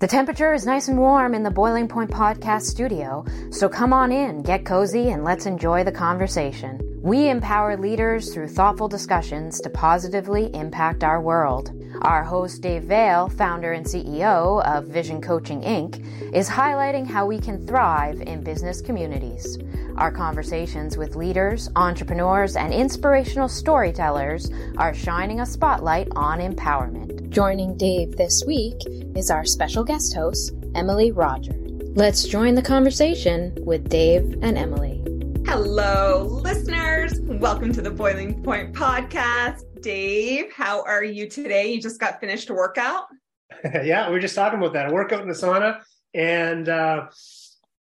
[0.00, 4.12] The temperature is nice and warm in the Boiling Point Podcast studio, so come on
[4.12, 6.80] in, get cozy, and let's enjoy the conversation.
[7.02, 11.72] We empower leaders through thoughtful discussions to positively impact our world.
[12.02, 17.38] Our host, Dave Veale, founder and CEO of Vision Coaching Inc., is highlighting how we
[17.38, 19.58] can thrive in business communities.
[19.96, 27.30] Our conversations with leaders, entrepreneurs, and inspirational storytellers are shining a spotlight on empowerment.
[27.30, 28.80] Joining Dave this week
[29.16, 31.54] is our special guest host, Emily Roger.
[31.94, 35.02] Let's join the conversation with Dave and Emily.
[35.46, 37.20] Hello, listeners.
[37.22, 39.64] Welcome to the Boiling Point podcast.
[39.80, 41.72] Dave, how are you today?
[41.72, 43.04] You just got finished a workout?
[43.64, 44.90] yeah, we were just talking about that.
[44.90, 45.80] A workout in the sauna,
[46.14, 47.06] and uh,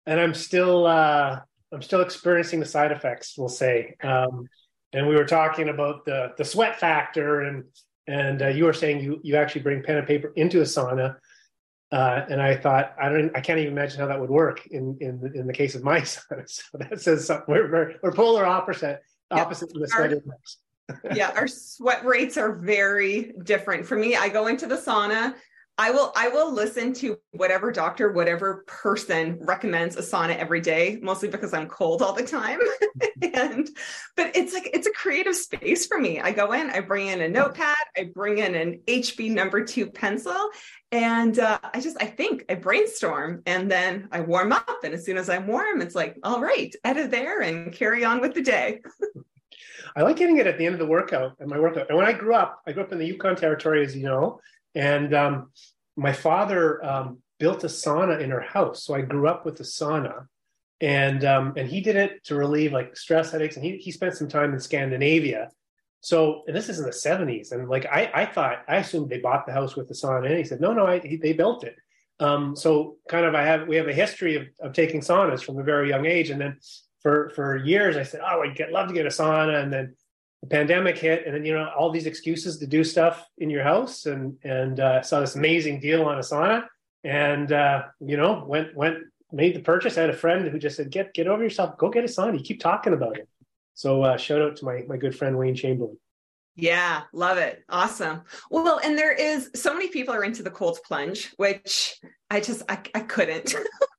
[0.05, 1.39] and I'm still uh,
[1.73, 3.35] I'm still experiencing the side effects.
[3.37, 3.95] We'll say.
[4.03, 4.47] Um,
[4.93, 7.65] and we were talking about the the sweat factor and
[8.07, 11.17] and uh, you were saying you you actually bring pen and paper into a sauna.
[11.91, 14.97] Uh, and I thought I don't I can't even imagine how that would work in
[15.01, 16.49] in in the case of my sauna.
[16.49, 17.45] So that says something.
[17.47, 20.07] We're we're, we're polar opposite opposite yeah.
[20.07, 20.57] the index.
[21.13, 23.85] Yeah, our sweat rates are very different.
[23.85, 25.35] For me, I go into the sauna
[25.77, 30.99] I will I will listen to whatever doctor, whatever person recommends a sauna every day,
[31.01, 32.59] mostly because I'm cold all the time.
[33.21, 33.69] and
[34.15, 36.21] but it's like it's a creative space for me.
[36.21, 39.87] I go in, I bring in a notepad, I bring in an HB number 2
[39.87, 40.49] pencil
[40.93, 45.03] and uh, I just I think I brainstorm and then I warm up and as
[45.03, 48.33] soon as I'm warm it's like all right, out of there and carry on with
[48.33, 48.81] the day.
[49.95, 51.87] I like getting it at the end of the workout and my workout.
[51.89, 54.41] And when I grew up, I grew up in the Yukon territory, as you know,
[54.73, 55.51] and um,
[55.95, 59.63] my father um, built a sauna in our house, so I grew up with the
[59.63, 60.27] sauna,
[60.81, 64.15] and um, and he did it to relieve like stress headaches, and he he spent
[64.15, 65.49] some time in Scandinavia.
[66.01, 69.19] So and this is in the seventies, and like I I thought I assumed they
[69.19, 71.63] bought the house with the sauna, and he said no no I, he, they built
[71.63, 71.75] it.
[72.19, 75.57] Um, so kind of I have we have a history of, of taking saunas from
[75.57, 76.57] a very young age, and then
[77.05, 79.95] for for years I said oh I'd get, love to get a sauna, and then
[80.41, 83.61] the pandemic hit, and then you know all these excuses to do stuff in your
[83.61, 86.65] house, and and uh, saw this amazing deal on a sauna,
[87.03, 89.99] and uh, you know went went made the purchase.
[89.99, 92.39] I had a friend who just said, "Get get over yourself, go get a sauna.
[92.39, 93.29] You keep talking about it."
[93.75, 95.99] So uh, shout out to my my good friend Wayne Chamberlain.
[96.55, 97.63] Yeah, love it.
[97.69, 98.23] Awesome.
[98.49, 101.99] Well, and there is so many people are into the cold plunge, which
[102.31, 103.53] I just I, I couldn't.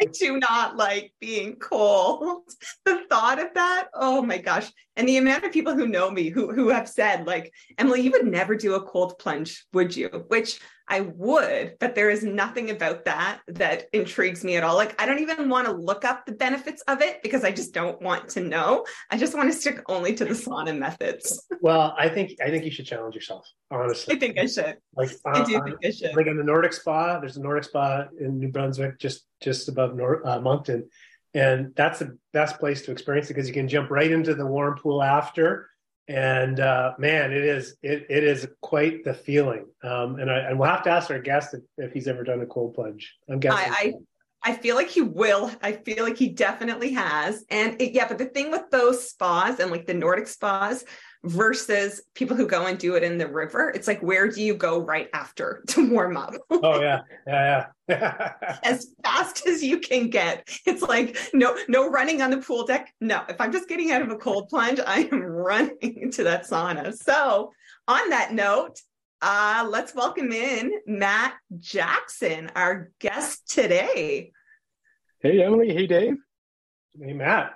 [0.00, 2.42] I do not like being cold.
[2.84, 4.70] The thought of that, oh my gosh.
[4.94, 8.12] And the amount of people who know me who who have said, like, Emily, you
[8.12, 10.08] would never do a cold plunge, would you?
[10.28, 14.76] Which I would, but there is nothing about that that intrigues me at all.
[14.76, 17.74] Like, I don't even want to look up the benefits of it because I just
[17.74, 18.84] don't want to know.
[19.10, 21.44] I just want to stick only to the sauna methods.
[21.60, 23.48] Well, I think I think you should challenge yourself.
[23.70, 24.76] Honestly, I think I should.
[24.94, 26.14] Like, uh, I do think I should.
[26.14, 29.96] Like in the Nordic Spa, there's a Nordic Spa in New Brunswick, just just above
[29.96, 30.88] Nor- uh, Moncton,
[31.34, 34.46] and that's the best place to experience it because you can jump right into the
[34.46, 35.68] warm pool after
[36.08, 39.66] and uh, man, it is it, it is quite the feeling.
[39.82, 42.40] Um, and, I, and we'll have to ask our guest if, if he's ever done
[42.40, 43.14] a cold plunge.
[43.28, 43.72] I'm guessing.
[43.72, 45.50] I, I, I feel like he will.
[45.60, 47.44] I feel like he definitely has.
[47.50, 50.84] And it, yeah, but the thing with those spas and like the Nordic spas,
[51.24, 53.70] versus people who go and do it in the river.
[53.70, 56.34] It's like, where do you go right after to warm up?
[56.50, 58.32] oh yeah, yeah, yeah.
[58.64, 60.48] as fast as you can get.
[60.66, 62.92] It's like no, no running on the pool deck.
[63.00, 66.46] No, if I'm just getting out of a cold plunge, I am running into that
[66.46, 66.94] sauna.
[66.94, 67.52] So,
[67.88, 68.80] on that note,
[69.22, 74.32] uh, let's welcome in Matt Jackson, our guest today.
[75.20, 75.72] Hey Emily.
[75.72, 76.16] Hey Dave.
[77.00, 77.54] Hey Matt.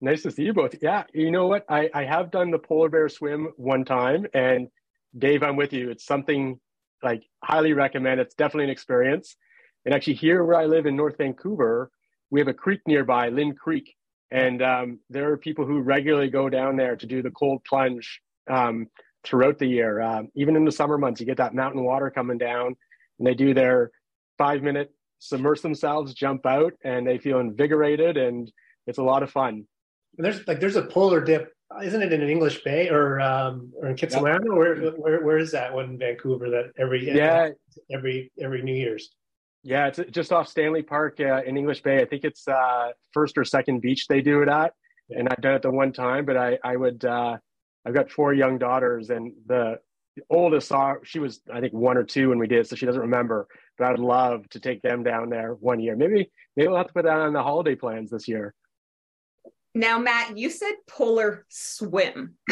[0.00, 0.74] Nice to see you both.
[0.80, 1.66] Yeah, you know what?
[1.68, 4.68] I, I have done the polar bear swim one time, and
[5.16, 5.90] Dave, I'm with you.
[5.90, 6.58] It's something
[7.02, 8.20] like highly recommend.
[8.20, 9.36] It's definitely an experience.
[9.84, 11.90] And actually, here where I live in North Vancouver,
[12.30, 13.94] we have a creek nearby, Lynn Creek,
[14.30, 18.22] and um, there are people who regularly go down there to do the cold plunge
[18.48, 18.86] um,
[19.22, 20.00] throughout the year.
[20.00, 22.74] Um, even in the summer months, you get that mountain water coming down,
[23.18, 23.90] and they do their
[24.38, 28.50] five minute submerge themselves, jump out, and they feel invigorated, and
[28.86, 29.66] it's a lot of fun
[30.14, 31.52] there's like there's a polar dip
[31.82, 34.44] isn't it in an English Bay or um, or in Kitsilano?
[34.44, 34.52] Yep.
[34.52, 36.50] Where, where where is that one in Vancouver?
[36.50, 37.50] That every yeah
[37.92, 39.10] every every New Year's.
[39.62, 42.00] Yeah, it's just off Stanley Park uh, in English Bay.
[42.00, 44.72] I think it's uh, first or second beach they do it at,
[45.08, 45.18] yeah.
[45.18, 46.24] and I've done it the one time.
[46.24, 47.36] But I I would uh,
[47.86, 49.78] I've got four young daughters, and the
[50.28, 53.00] oldest saw she was I think one or two when we did, so she doesn't
[53.00, 53.46] remember.
[53.78, 55.94] But I'd love to take them down there one year.
[55.94, 58.54] Maybe maybe we'll have to put that on the holiday plans this year.
[59.74, 62.34] Now, Matt, you said polar swim.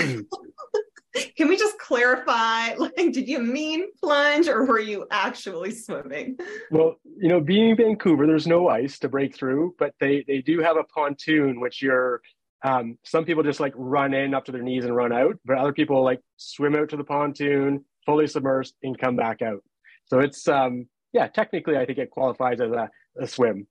[1.36, 2.74] Can we just clarify?
[2.74, 6.38] Like, did you mean plunge or were you actually swimming?
[6.70, 10.60] Well, you know, being Vancouver, there's no ice to break through, but they they do
[10.60, 12.20] have a pontoon, which you're.
[12.64, 15.58] Um, some people just like run in up to their knees and run out, but
[15.58, 19.62] other people like swim out to the pontoon, fully submersed, and come back out.
[20.06, 23.66] So it's um, yeah, technically, I think it qualifies as a, a swim.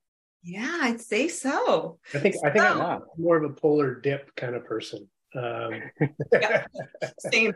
[0.47, 1.99] Yeah, I'd say so.
[2.13, 2.63] I think I think.
[2.63, 5.09] I'm more of a polar dip kind of person.
[5.35, 5.81] Um,
[6.31, 6.65] yeah,
[7.19, 7.53] same.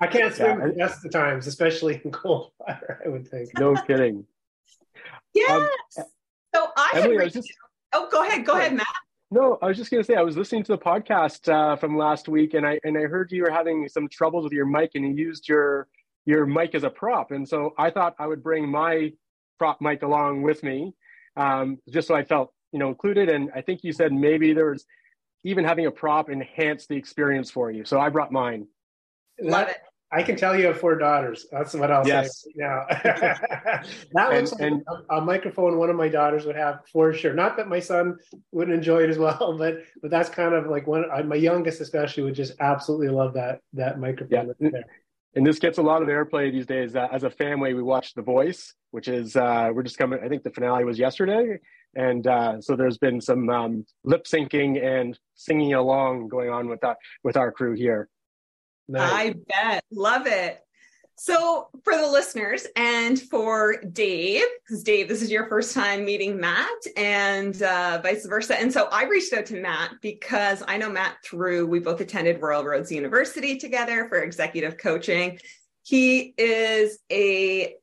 [0.00, 0.66] I can't swim yeah.
[0.66, 3.00] the best of the times, especially in cold water.
[3.06, 3.56] I would think.
[3.58, 4.26] No kidding.
[5.36, 5.50] Yes.
[5.98, 6.04] Um,
[6.54, 7.24] so I Emily, had.
[7.24, 7.52] I just...
[7.92, 8.46] Oh, go ahead.
[8.46, 8.86] Go ahead, Matt.
[9.32, 11.98] No, I was just going to say I was listening to the podcast uh, from
[11.98, 14.92] last week, and I and I heard you were having some troubles with your mic,
[14.94, 15.88] and you used your
[16.24, 19.12] your mic as a prop, and so I thought I would bring my
[19.58, 20.94] prop mic along with me,
[21.36, 23.28] um, just so I felt you know included.
[23.28, 24.84] And I think you said maybe there was
[25.44, 27.84] even having a prop enhance the experience for you.
[27.84, 28.66] So I brought mine.
[29.40, 29.78] Love it.
[30.14, 31.46] I can tell you have four daughters.
[31.50, 32.42] That's what I'll yes.
[32.42, 32.86] say now.
[32.88, 33.84] that
[34.14, 37.34] and, like and, a, a, microphone one of my daughters would have for sure.
[37.34, 38.18] Not that my son
[38.52, 41.04] wouldn't enjoy it as well, but but that's kind of like one.
[41.26, 44.54] My youngest especially would just absolutely love that that microphone.
[44.60, 44.80] Yeah.
[45.36, 46.94] And this gets a lot of airplay these days.
[46.94, 50.20] Uh, as a family, we watch The Voice, which is uh, we're just coming.
[50.24, 51.58] I think the finale was yesterday,
[51.94, 56.80] and uh, so there's been some um, lip syncing and singing along going on with
[56.82, 58.08] that with our crew here.
[58.86, 59.12] Nice.
[59.12, 60.63] I bet, love it.
[61.16, 66.40] So, for the listeners and for Dave, because Dave, this is your first time meeting
[66.40, 68.60] Matt and uh, vice versa.
[68.60, 72.42] And so I reached out to Matt because I know Matt through, we both attended
[72.42, 75.38] Royal Roads University together for executive coaching.
[75.84, 77.74] He is a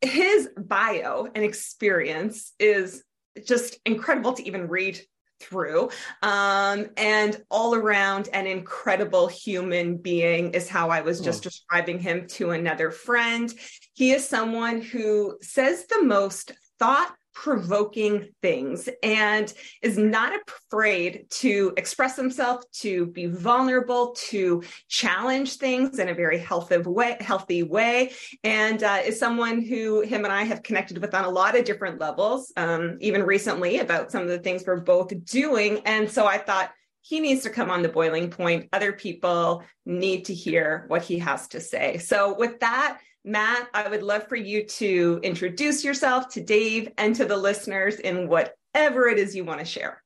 [0.00, 3.02] his bio and experience is
[3.44, 5.00] just incredible to even read
[5.44, 5.90] through
[6.22, 11.50] um, and all around an incredible human being is how i was just oh.
[11.50, 13.54] describing him to another friend
[13.92, 19.52] he is someone who says the most thought provoking things and
[19.82, 26.38] is not afraid to express himself, to be vulnerable, to challenge things in a very
[26.38, 28.12] healthy way, healthy way,
[28.44, 31.64] and uh, is someone who him and I have connected with on a lot of
[31.64, 35.80] different levels, um, even recently about some of the things we're both doing.
[35.84, 36.70] And so I thought
[37.02, 38.68] he needs to come on the boiling point.
[38.72, 41.98] Other people need to hear what he has to say.
[41.98, 47.14] So with that, Matt, I would love for you to introduce yourself to Dave and
[47.16, 50.02] to the listeners in whatever it is you want to share.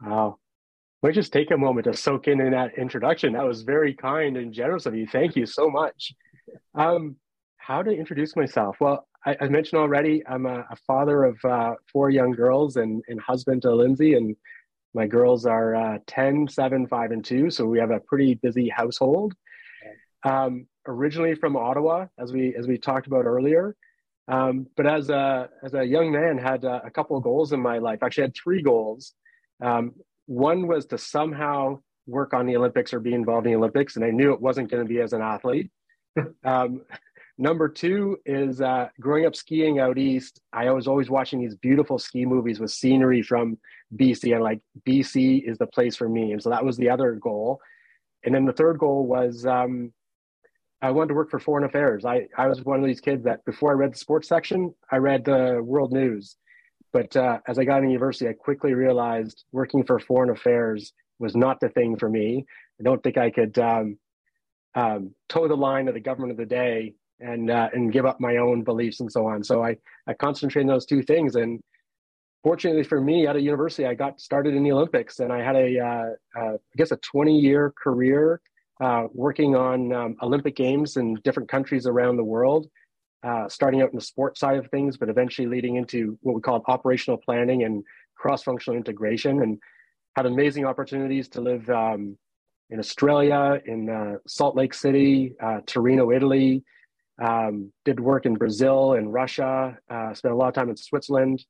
[0.00, 0.38] Wow.
[1.02, 3.32] Me just take a moment to soak in in that introduction.
[3.32, 5.08] That was very kind and generous of you.
[5.08, 6.14] Thank you so much.
[6.76, 7.16] Um,
[7.56, 8.76] how to introduce myself?
[8.80, 13.02] Well, I, I mentioned already, I'm a, a father of uh, four young girls and,
[13.08, 14.14] and husband to Lindsay.
[14.14, 14.36] And
[14.94, 17.50] my girls are uh, 10, 7, 5, and 2.
[17.50, 19.34] So we have a pretty busy household.
[20.24, 23.76] Um, originally from Ottawa, as we as we talked about earlier.
[24.28, 27.78] Um, but as a as a young man, had a, a, couple goals in my
[27.78, 28.02] life.
[28.02, 29.14] Actually, had three goals.
[29.60, 29.92] Um,
[30.26, 34.04] one was to somehow work on the Olympics or be involved in the Olympics, and
[34.04, 35.70] I knew it wasn't going to be as an athlete.
[36.44, 36.82] um,
[37.36, 40.40] number two is uh, growing up skiing out east.
[40.52, 43.58] I was always watching these beautiful ski movies with scenery from
[43.96, 46.32] BC, and like BC is the place for me.
[46.32, 47.60] And so that was the other goal.
[48.24, 49.92] And then the third goal was um,
[50.82, 52.04] I wanted to work for foreign affairs.
[52.04, 54.96] I, I was one of these kids that before I read the sports section, I
[54.96, 56.36] read the world news.
[56.92, 61.36] But uh, as I got in university, I quickly realized working for foreign affairs was
[61.36, 62.44] not the thing for me.
[62.80, 63.96] I don't think I could um,
[64.74, 68.20] um, toe the line of the government of the day and uh, and give up
[68.20, 69.44] my own beliefs and so on.
[69.44, 69.76] So I
[70.08, 71.36] I concentrated on those two things.
[71.36, 71.60] And
[72.42, 75.54] fortunately for me, out of university, I got started in the Olympics, and I had
[75.54, 78.40] a uh, uh I guess a 20 year career
[78.82, 82.66] uh, working on um, Olympic Games in different countries around the world,
[83.22, 86.40] uh, starting out in the sports side of things, but eventually leading into what we
[86.40, 87.84] call operational planning and
[88.16, 89.58] cross functional integration, and
[90.16, 92.18] had amazing opportunities to live um,
[92.70, 96.64] in Australia, in uh, Salt Lake City, uh, Torino, Italy.
[97.22, 99.78] Um, did work in Brazil and Russia.
[99.88, 101.44] Uh, spent a lot of time in Switzerland.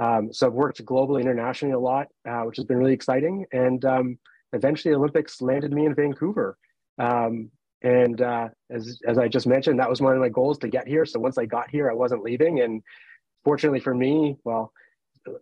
[0.00, 2.06] Um, so I've worked globally, internationally a lot,
[2.44, 3.44] which has been really exciting.
[3.50, 4.18] And um,
[4.52, 6.56] eventually, Olympics landed me in Vancouver.
[6.98, 7.50] Um,
[7.82, 10.88] and uh, as as I just mentioned, that was one of my goals to get
[10.88, 11.04] here.
[11.04, 12.60] So once I got here, I wasn't leaving.
[12.60, 12.82] And
[13.44, 14.72] fortunately for me, well,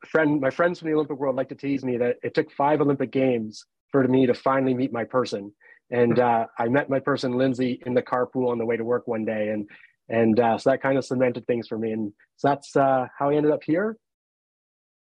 [0.06, 2.80] friend, my friends from the Olympic world like to tease me that it took five
[2.80, 5.52] Olympic games for me to finally meet my person.
[5.90, 9.06] And uh, I met my person, Lindsay, in the carpool on the way to work
[9.06, 9.68] one day, and
[10.08, 11.92] and uh, so that kind of cemented things for me.
[11.92, 13.96] And so that's uh, how I ended up here.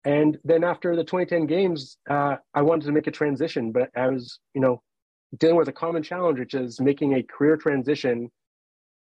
[0.04, 4.06] And then after the 2010 games, uh, I wanted to make a transition, but I
[4.08, 4.82] was, you know,
[5.36, 8.30] dealing with a common challenge, which is making a career transition,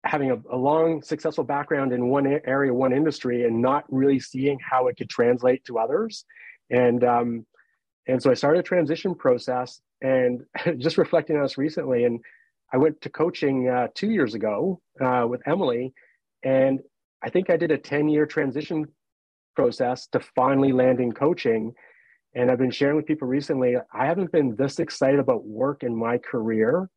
[0.04, 4.58] having a, a long, successful background in one area, one industry, and not really seeing
[4.60, 6.24] how it could translate to others.
[6.70, 7.46] And um,
[8.06, 10.42] and so I started a transition process, and
[10.78, 12.20] just reflecting on this recently, and
[12.72, 15.94] I went to coaching uh, two years ago uh, with Emily,
[16.42, 16.80] and
[17.22, 18.86] I think I did a ten year transition
[19.56, 21.72] process to finally land in coaching
[22.34, 25.94] and I've been sharing with people recently, I haven't been this excited about work in
[25.94, 26.88] my career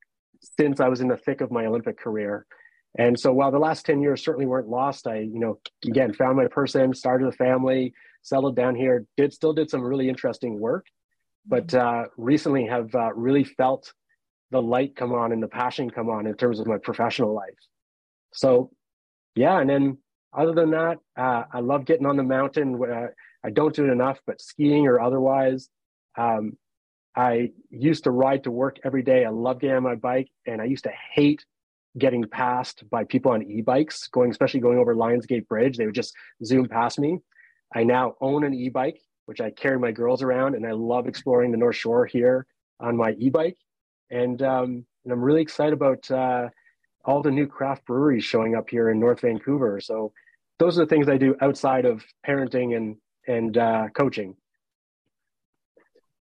[0.59, 2.45] since I was in the thick of my Olympic career.
[2.97, 6.37] And so while the last 10 years certainly weren't lost, I, you know, again, found
[6.37, 10.87] my person, started a family, settled down here, did still did some really interesting work,
[11.45, 13.93] but uh, recently have uh, really felt
[14.49, 17.49] the light come on and the passion come on in terms of my professional life.
[18.33, 18.71] So
[19.35, 19.97] yeah, and then
[20.33, 22.77] other than that, uh, I love getting on the mountain.
[23.47, 25.69] I don't do it enough, but skiing or otherwise,
[26.17, 26.57] um,
[27.15, 29.23] I used to ride to work every day.
[29.23, 31.45] I love getting on my bike, and I used to hate
[31.97, 35.77] getting passed by people on e-bikes, going especially going over Lionsgate Bridge.
[35.77, 36.13] They would just
[36.43, 37.19] zoom past me.
[37.73, 41.51] I now own an e-bike, which I carry my girls around, and I love exploring
[41.51, 42.45] the North Shore here
[42.81, 43.57] on my e-bike.
[44.11, 46.49] And um, and I'm really excited about uh,
[47.05, 49.79] all the new craft breweries showing up here in North Vancouver.
[49.79, 50.11] So
[50.59, 54.35] those are the things I do outside of parenting and and uh, coaching.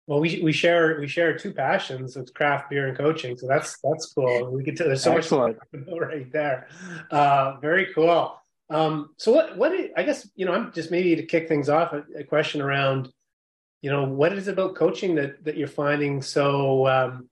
[0.07, 3.37] Well, we we share we share two passions: it's craft beer and coaching.
[3.37, 4.51] So that's that's cool.
[4.51, 5.57] We get to there's so Excellent.
[5.73, 6.67] much right there.
[7.11, 8.39] Uh, very cool.
[8.69, 11.91] Um, so what what I guess you know I'm just maybe to kick things off
[11.91, 13.09] a, a, question around
[13.81, 17.29] you know what is it about coaching that that you're finding so um,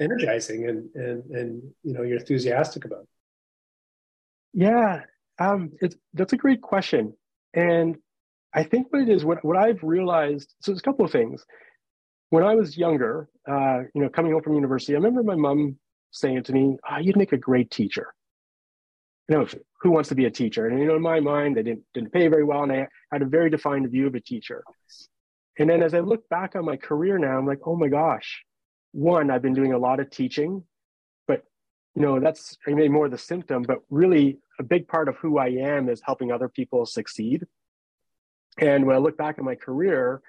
[0.00, 3.06] energizing and and and you know you're enthusiastic about.
[4.52, 5.02] Yeah,
[5.38, 7.14] um, it's that's a great question,
[7.54, 7.96] and
[8.52, 11.44] I think what it is, what, what I've realized, so there's a couple of things.
[12.30, 15.78] When I was younger, uh, you know, coming home from university, I remember my mom
[16.10, 18.12] saying to me, oh, you'd make a great teacher.
[19.28, 19.46] You know,
[19.80, 20.66] who wants to be a teacher?
[20.66, 23.22] And, you know, in my mind, they didn't, didn't pay very well, and I had
[23.22, 24.64] a very defined view of a teacher.
[25.58, 28.42] And then as I look back on my career now, I'm like, oh my gosh,
[28.92, 30.64] one, I've been doing a lot of teaching,
[31.28, 31.44] but,
[31.94, 35.48] you know, that's maybe more the symptom, but really a big part of who I
[35.48, 37.44] am is helping other people succeed.
[38.60, 40.20] And when I look back at my career,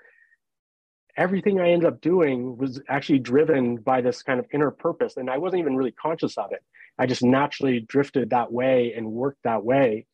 [1.18, 5.18] everything I ended up doing was actually driven by this kind of inner purpose.
[5.18, 6.64] And I wasn't even really conscious of it.
[6.98, 10.06] I just naturally drifted that way and worked that way.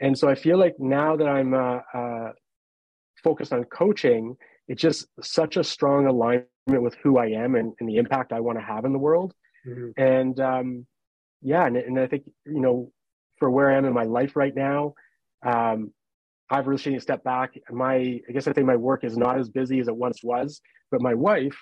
[0.00, 2.32] And so I feel like now that I'm uh, uh,
[3.24, 4.36] focused on coaching,
[4.68, 8.40] it's just such a strong alignment with who I am and, and the impact I
[8.40, 9.32] want to have in the world.
[9.66, 10.00] Mm-hmm.
[10.00, 10.86] And um,
[11.40, 12.92] yeah, and, and I think, you know,
[13.38, 14.94] for where I am in my life right now,
[15.42, 15.92] um,
[16.50, 17.54] I've really taken a step back.
[17.70, 20.60] My, I guess I think my work is not as busy as it once was,
[20.90, 21.56] but my wife,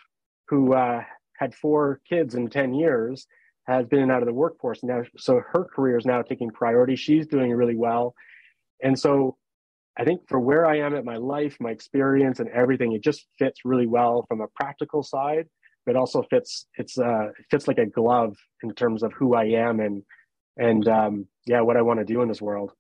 [0.49, 1.03] who uh,
[1.39, 3.27] had four kids in 10 years,
[3.67, 5.03] has been out of the workforce now.
[5.17, 6.97] So her career is now taking priority.
[6.97, 8.15] She's doing really well.
[8.83, 9.39] And so
[9.97, 13.27] I think for where I am at my life, my experience and everything, it just
[13.39, 15.47] fits really well from a practical side,
[15.87, 19.45] but also fits, it's, uh, it fits like a glove in terms of who I
[19.45, 20.03] am and,
[20.59, 22.73] and, um, yeah, what I want to do in this world.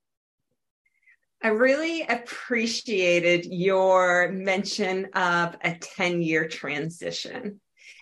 [1.44, 7.60] I really appreciated your mention of a 10 year transition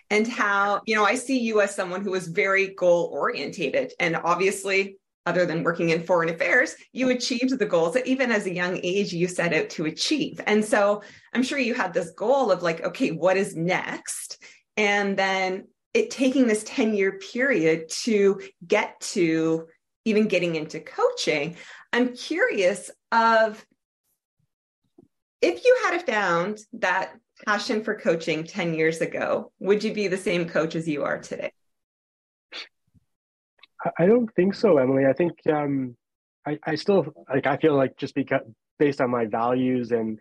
[0.09, 3.91] and how, you know, I see you as someone who is very goal orientated.
[3.99, 4.95] And obviously,
[5.25, 8.79] other than working in foreign affairs, you achieved the goals that even as a young
[8.81, 10.39] age you set out to achieve.
[10.47, 14.41] And so I'm sure you had this goal of like, okay, what is next?
[14.77, 19.67] And then it taking this 10 year period to get to
[20.05, 21.55] even getting into coaching.
[21.91, 23.65] I'm curious of
[25.41, 27.13] if you had found that
[27.45, 31.19] passion for coaching 10 years ago, would you be the same coach as you are
[31.19, 31.51] today?
[33.97, 35.05] I don't think so, Emily.
[35.05, 35.97] I think um,
[36.47, 37.45] I, I still like.
[37.45, 38.41] I feel like just because
[38.79, 40.19] based on my values and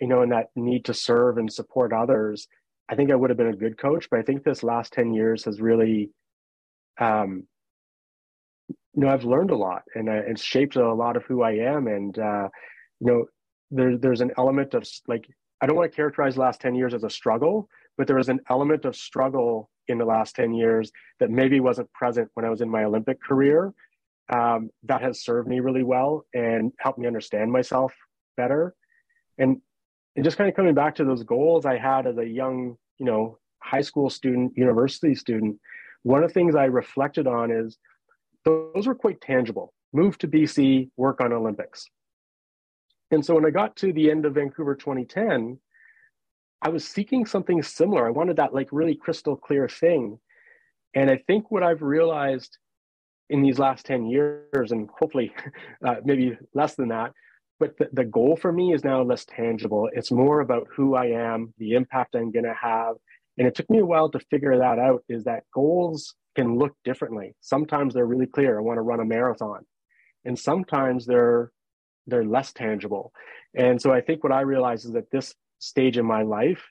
[0.00, 2.48] you know, and that need to serve and support others,
[2.88, 4.08] I think I would have been a good coach.
[4.10, 6.10] But I think this last ten years has really
[6.98, 7.44] um,
[8.94, 11.52] you know I've learned a lot and uh, it's shaped a lot of who I
[11.52, 12.48] am and uh,
[13.00, 13.24] you know
[13.70, 15.26] there, there's an element of like
[15.60, 18.28] I don't want to characterize the last 10 years as a struggle but there was
[18.28, 22.50] an element of struggle in the last 10 years that maybe wasn't present when I
[22.50, 23.72] was in my Olympic career.
[24.32, 27.92] Um, that has served me really well and helped me understand myself
[28.36, 28.74] better.
[29.38, 29.60] And
[30.14, 33.06] and just kind of coming back to those goals I had as a young you
[33.06, 35.56] know high school student university student
[36.02, 37.78] one of the things I reflected on is
[38.44, 39.72] those were quite tangible.
[39.92, 41.88] Move to BC, work on Olympics.
[43.10, 45.58] And so when I got to the end of Vancouver 2010,
[46.62, 48.06] I was seeking something similar.
[48.06, 50.18] I wanted that like really crystal clear thing.
[50.94, 52.56] And I think what I've realized
[53.28, 55.34] in these last 10 years, and hopefully
[55.86, 57.12] uh, maybe less than that,
[57.58, 59.88] but the, the goal for me is now less tangible.
[59.92, 62.96] It's more about who I am, the impact I'm going to have.
[63.38, 66.74] And it took me a while to figure that out is that goals can look
[66.84, 67.34] differently.
[67.40, 68.58] Sometimes they're really clear.
[68.58, 69.64] I want to run a marathon.
[70.24, 71.52] And sometimes they're
[72.06, 73.12] they're less tangible.
[73.54, 76.64] And so I think what I realize is that this stage in my life,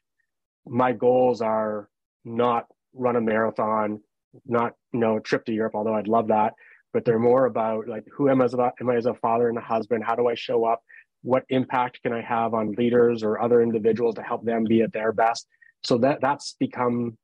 [0.65, 1.89] my goals are
[2.25, 4.01] not run a marathon,
[4.45, 6.53] not you know trip to Europe, although I'd love that.
[6.93, 9.49] But they're more about like who am I as a, am I as a father
[9.49, 10.03] and a husband?
[10.03, 10.81] How do I show up?
[11.23, 14.91] What impact can I have on leaders or other individuals to help them be at
[14.91, 15.47] their best?
[15.83, 17.17] So that that's become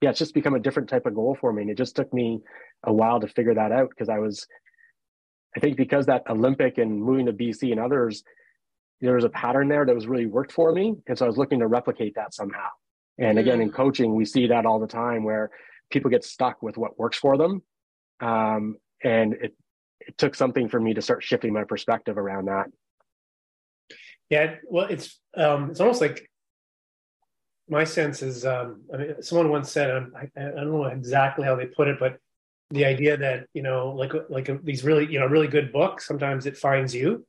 [0.00, 1.62] yeah, it's just become a different type of goal for me.
[1.62, 2.40] And it just took me
[2.84, 4.46] a while to figure that out because I was,
[5.56, 8.24] I think because that Olympic and moving to BC and others,
[9.00, 10.94] there was a pattern there that was really worked for me.
[11.06, 12.68] And so I was looking to replicate that somehow.
[13.18, 13.62] And again, mm.
[13.62, 15.50] in coaching, we see that all the time where
[15.90, 17.62] people get stuck with what works for them.
[18.20, 19.54] Um, and it,
[20.00, 22.66] it took something for me to start shifting my perspective around that.
[24.30, 26.30] Yeah, well, it's um, it's almost like
[27.70, 31.44] my sense is, um, I mean, someone once said, um, I, I, don't know exactly
[31.44, 32.18] how they put it, but
[32.70, 36.06] the idea that you know, like like a, these really you know really good books,
[36.06, 37.26] sometimes it finds you.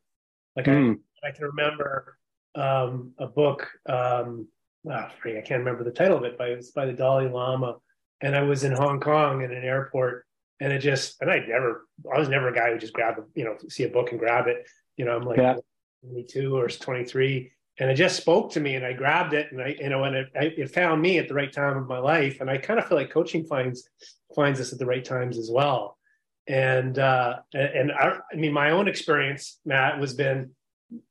[0.55, 0.97] Like mm.
[1.23, 2.17] I, I can remember
[2.55, 3.67] um, a book.
[3.87, 4.47] Um,
[4.87, 7.77] oh, I can't remember the title of it, but it was by the Dalai Lama,
[8.21, 10.25] and I was in Hong Kong in an airport,
[10.59, 13.23] and it just and I never, I was never a guy who just grab a
[13.35, 14.67] you know see a book and grab it.
[14.97, 15.55] You know, I'm like yeah.
[16.03, 19.75] 22 or 23 and it just spoke to me and I grabbed it and I,
[19.79, 22.39] you know, and it, it found me at the right time of my life.
[22.39, 23.89] And I kind of feel like coaching finds,
[24.35, 25.97] finds us at the right times as well.
[26.45, 30.51] And, uh, and I, I mean, my own experience, Matt, was been,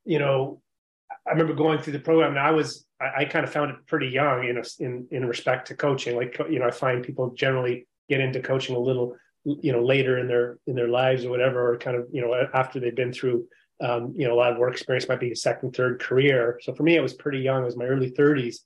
[0.04, 0.62] you know,
[1.26, 3.86] I remember going through the program and I was, I, I kind of found it
[3.88, 6.14] pretty young in, a, in, in respect to coaching.
[6.14, 10.18] Like, you know, I find people generally get into coaching a little, you know, later
[10.18, 13.12] in their, in their lives or whatever, or kind of, you know, after they've been
[13.12, 13.48] through
[13.80, 16.60] um, you know, a lot of work experience might be a second, third career.
[16.62, 17.62] So for me, it was pretty young.
[17.62, 18.56] It was my early 30s.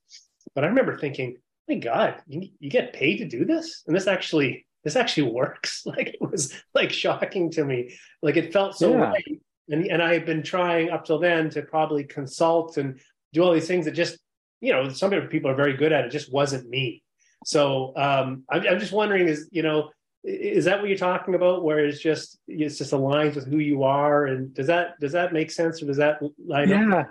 [0.54, 1.36] But I remember thinking,
[1.68, 3.82] my God, you, you get paid to do this?
[3.86, 5.82] And this actually, this actually works.
[5.86, 7.96] Like it was like shocking to me.
[8.22, 8.98] Like it felt so yeah.
[8.98, 9.40] right.
[9.68, 13.00] And, and I had been trying up till then to probably consult and
[13.32, 14.18] do all these things that just,
[14.60, 16.10] you know, some people are very good at it.
[16.10, 17.02] Just wasn't me.
[17.44, 19.90] So um, I'm, I'm just wondering is, you know,
[20.24, 23.84] is that what you're talking about where it's just it's just aligns with who you
[23.84, 24.26] are?
[24.26, 27.00] And does that does that make sense or does that line yeah.
[27.00, 27.08] Up?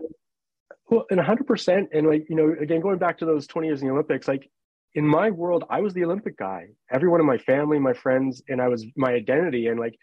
[0.89, 3.87] well and 100% and like you know again going back to those 20 years in
[3.87, 4.49] the olympics like
[4.95, 6.67] in my world i was the olympic guy.
[6.91, 9.97] Everyone in my family my friends and i was my identity and like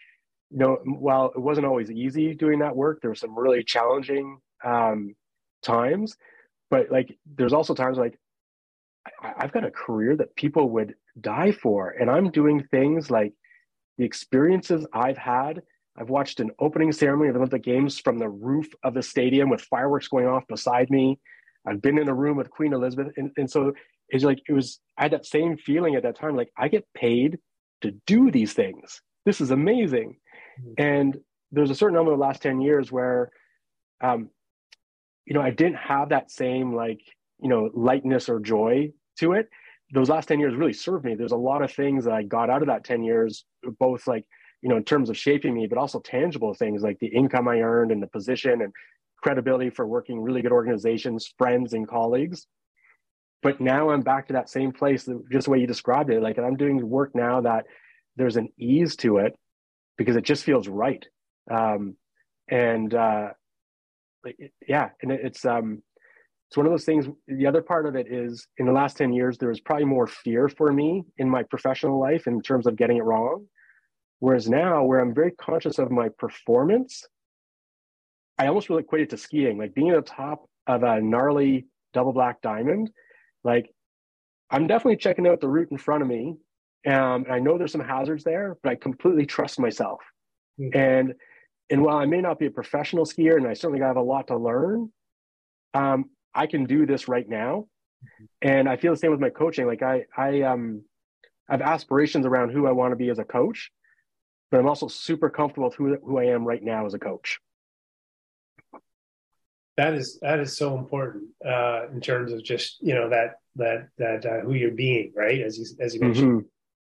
[0.49, 4.37] you know while it wasn't always easy doing that work there were some really challenging
[4.63, 5.15] um
[5.63, 6.17] times
[6.69, 8.17] but like there's also times like
[9.05, 11.89] I, i've got a career that people would die for.
[11.89, 13.33] And I'm doing things like
[13.97, 15.61] the experiences I've had.
[15.97, 19.49] I've watched an opening ceremony of the Olympic Games from the roof of the stadium
[19.49, 21.19] with fireworks going off beside me.
[21.67, 23.13] I've been in a room with Queen Elizabeth.
[23.17, 23.73] And, and so
[24.09, 26.35] it's like, it was, I had that same feeling at that time.
[26.35, 27.39] Like, I get paid
[27.81, 29.01] to do these things.
[29.25, 30.17] This is amazing.
[30.59, 30.73] Mm-hmm.
[30.77, 31.17] And
[31.51, 33.31] there's a certain number of the last 10 years where,
[34.01, 34.29] um,
[35.25, 37.01] you know, I didn't have that same like,
[37.41, 39.49] you know, lightness or joy to it
[39.93, 41.15] those last 10 years really served me.
[41.15, 43.45] There's a lot of things that I got out of that 10 years,
[43.79, 44.25] both like,
[44.61, 47.59] you know, in terms of shaping me, but also tangible things like the income I
[47.61, 48.71] earned and the position and
[49.21, 52.47] credibility for working really good organizations, friends and colleagues.
[53.43, 56.21] But now I'm back to that same place, just the way you described it.
[56.21, 57.65] Like I'm doing work now that
[58.15, 59.33] there's an ease to it
[59.97, 61.05] because it just feels right.
[61.49, 61.95] Um,
[62.47, 63.29] and uh,
[64.67, 65.81] yeah, and it's um,
[66.51, 67.07] it's one of those things.
[67.29, 70.05] The other part of it is in the last 10 years, there was probably more
[70.05, 73.45] fear for me in my professional life in terms of getting it wrong.
[74.19, 77.07] Whereas now, where I'm very conscious of my performance,
[78.37, 81.67] I almost really equate it to skiing, like being at the top of a gnarly
[81.93, 82.91] double black diamond.
[83.45, 83.71] Like
[84.49, 86.35] I'm definitely checking out the route in front of me.
[86.85, 90.01] Um, and I know there's some hazards there, but I completely trust myself.
[90.59, 90.77] Mm-hmm.
[90.77, 91.13] And
[91.69, 94.27] and while I may not be a professional skier, and I certainly have a lot
[94.27, 94.91] to learn,
[95.73, 97.67] um, I can do this right now.
[98.41, 99.67] And I feel the same with my coaching.
[99.67, 100.83] Like I, I, um,
[101.49, 103.71] I have aspirations around who I want to be as a coach,
[104.49, 107.39] but I'm also super comfortable with who, who I am right now as a coach.
[109.77, 113.87] That is that is so important uh, in terms of just you know that that
[113.97, 116.31] that uh, who you're being right as you as you mentioned.
[116.31, 116.47] Mm-hmm.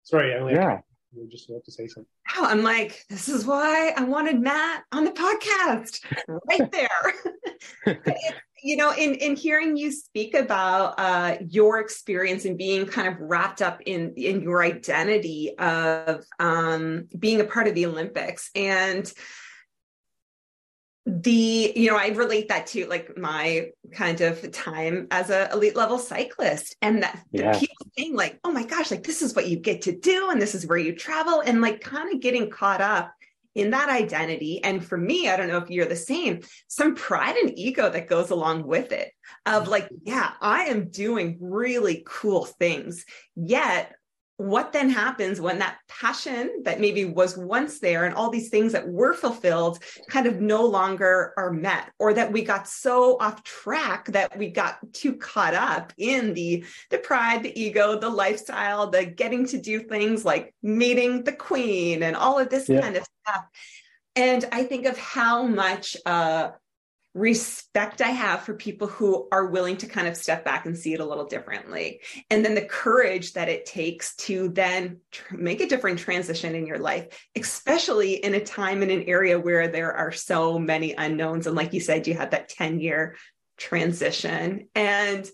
[0.05, 0.81] Sorry, I only yeah.
[1.15, 2.09] You just about to say something.
[2.37, 6.01] Oh, I'm like, this is why I wanted Matt on the podcast
[6.49, 7.95] right there.
[8.63, 13.17] you know, in in hearing you speak about uh, your experience and being kind of
[13.21, 19.13] wrapped up in in your identity of um, being a part of the Olympics and
[21.05, 25.75] the you know i relate that to like my kind of time as a elite
[25.75, 27.59] level cyclist and that yeah.
[27.59, 30.41] people saying like oh my gosh like this is what you get to do and
[30.41, 33.13] this is where you travel and like kind of getting caught up
[33.55, 34.63] in that identity.
[34.63, 38.09] And for me i don't know if you're the same some pride and ego that
[38.09, 39.11] goes along with it
[39.47, 43.95] of like yeah i am doing really cool things yet
[44.43, 48.73] what then happens when that passion that maybe was once there and all these things
[48.73, 49.79] that were fulfilled
[50.09, 54.49] kind of no longer are met or that we got so off track that we
[54.49, 59.61] got too caught up in the the pride the ego the lifestyle the getting to
[59.61, 62.81] do things like meeting the queen and all of this yeah.
[62.81, 63.45] kind of stuff
[64.17, 66.51] and i think of how much uh
[67.15, 70.95] respect I have for people who are willing to kind of step back and see
[70.95, 72.01] it a little differently.
[72.31, 76.67] And then the courage that it takes to then tr- make a different transition in
[76.67, 81.47] your life, especially in a time in an area where there are so many unknowns.
[81.47, 83.17] And like you said, you had that 10 year
[83.59, 84.69] transition.
[84.75, 85.29] And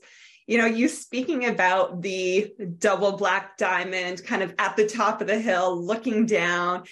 [0.49, 5.27] you know, you speaking about the double black diamond kind of at the top of
[5.27, 6.85] the hill looking down,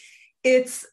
[0.45, 0.87] it's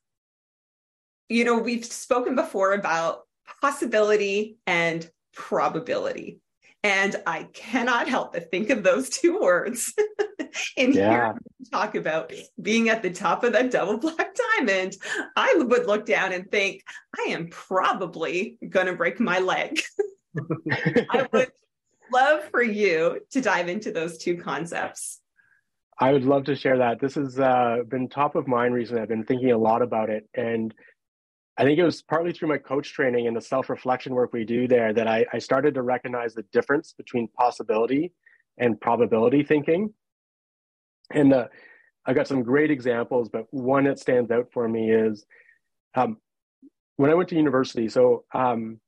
[1.29, 3.22] you know, we've spoken before about
[3.61, 6.39] possibility and probability.
[6.83, 9.93] And I cannot help but think of those two words
[10.77, 11.09] in yeah.
[11.09, 11.37] here
[11.71, 14.95] talk about being at the top of that double black diamond.
[15.35, 16.83] I would look down and think,
[17.17, 19.81] I am probably going to break my leg.
[21.09, 21.51] I would
[22.11, 25.19] love for you to dive into those two concepts.
[25.99, 26.99] I would love to share that.
[26.99, 29.01] This has uh, been top of mind recently.
[29.01, 30.27] I've been thinking a lot about it.
[30.33, 30.73] And
[31.57, 34.43] I think it was partly through my coach training and the self reflection work we
[34.43, 38.11] do there that I, I, started to recognize the difference between possibility
[38.57, 39.93] and probability thinking.
[41.11, 41.47] And uh,
[42.05, 45.25] I got some great examples, but one that stands out for me is
[45.95, 46.17] um,
[46.95, 47.87] when I went to university.
[47.87, 48.79] So um,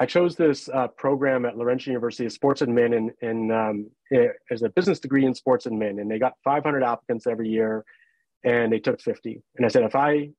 [0.00, 3.90] I chose this uh, program at Laurentian University of Sports Admin and, and um,
[4.50, 7.84] as a business degree in sports admin, and they got 500 applicants every year,
[8.44, 9.42] and they took 50.
[9.56, 10.30] And I said, if I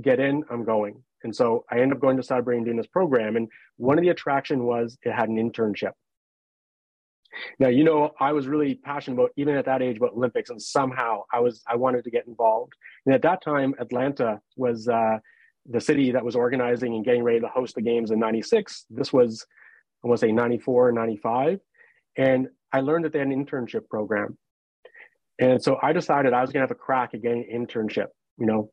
[0.00, 1.02] get in, I'm going.
[1.24, 3.36] And so I ended up going to Sudbury and doing this program.
[3.36, 5.92] And one of the attraction was it had an internship.
[7.58, 10.60] Now, you know, I was really passionate about, even at that age, about Olympics, and
[10.60, 12.74] somehow I was, I wanted to get involved.
[13.06, 15.18] And at that time, Atlanta was uh,
[15.66, 18.86] the city that was organizing and getting ready to host the games in 96.
[18.90, 19.46] This was,
[20.04, 21.60] I want to say 94, 95.
[22.16, 24.36] And I learned that they had an internship program.
[25.38, 28.08] And so I decided I was going to have a crack at getting an internship.
[28.38, 28.70] You know,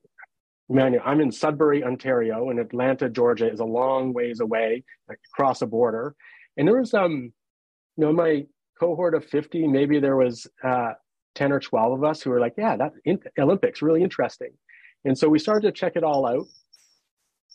[0.69, 5.65] man, I'm in Sudbury, Ontario, and Atlanta, Georgia is a long ways away, across a
[5.65, 6.15] border.
[6.57, 7.33] And there was, um,
[7.97, 8.45] you know, my
[8.79, 10.93] cohort of 50, maybe there was uh,
[11.35, 14.51] 10 or 12 of us who were like, yeah, that in- Olympics, really interesting.
[15.05, 16.45] And so we started to check it all out.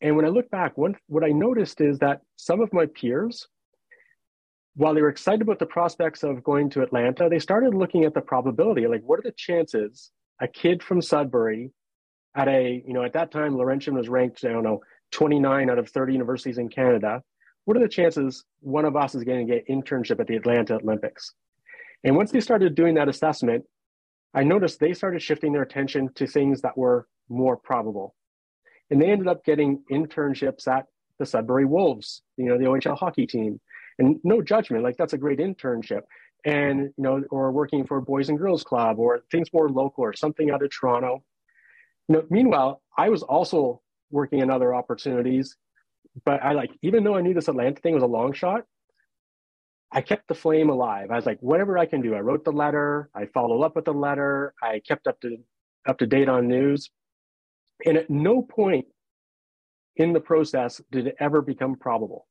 [0.03, 3.47] And when I look back, one, what I noticed is that some of my peers,
[4.75, 8.13] while they were excited about the prospects of going to Atlanta, they started looking at
[8.13, 11.71] the probability, like what are the chances a kid from Sudbury
[12.35, 14.81] at a, you know, at that time, Laurentian was ranked, I don't know,
[15.13, 17.23] 29 out of 30 universities in Canada.
[17.65, 20.75] What are the chances one of us is going to get internship at the Atlanta
[20.77, 21.33] Olympics?
[22.03, 23.65] And once they started doing that assessment,
[24.35, 28.15] I noticed they started shifting their attention to things that were more probable.
[28.91, 30.87] And they ended up getting internships at
[31.19, 33.61] the Sudbury Wolves, you know, the OHL hockey team.
[33.99, 36.03] And no judgment, like that's a great internship.
[36.45, 40.13] And, you know, or working for Boys and Girls Club or things more local or
[40.13, 41.23] something out of Toronto.
[42.09, 45.57] You know, meanwhile, I was also working in other opportunities,
[46.25, 48.65] but I like even though I knew this Atlanta thing was a long shot,
[49.91, 51.11] I kept the flame alive.
[51.11, 52.15] I was like, whatever I can do.
[52.15, 55.39] I wrote the letter, I followed up with the letter, I kept up to
[55.87, 56.91] up to date on news.
[57.85, 58.87] And at no point
[59.97, 62.27] in the process did it ever become probable.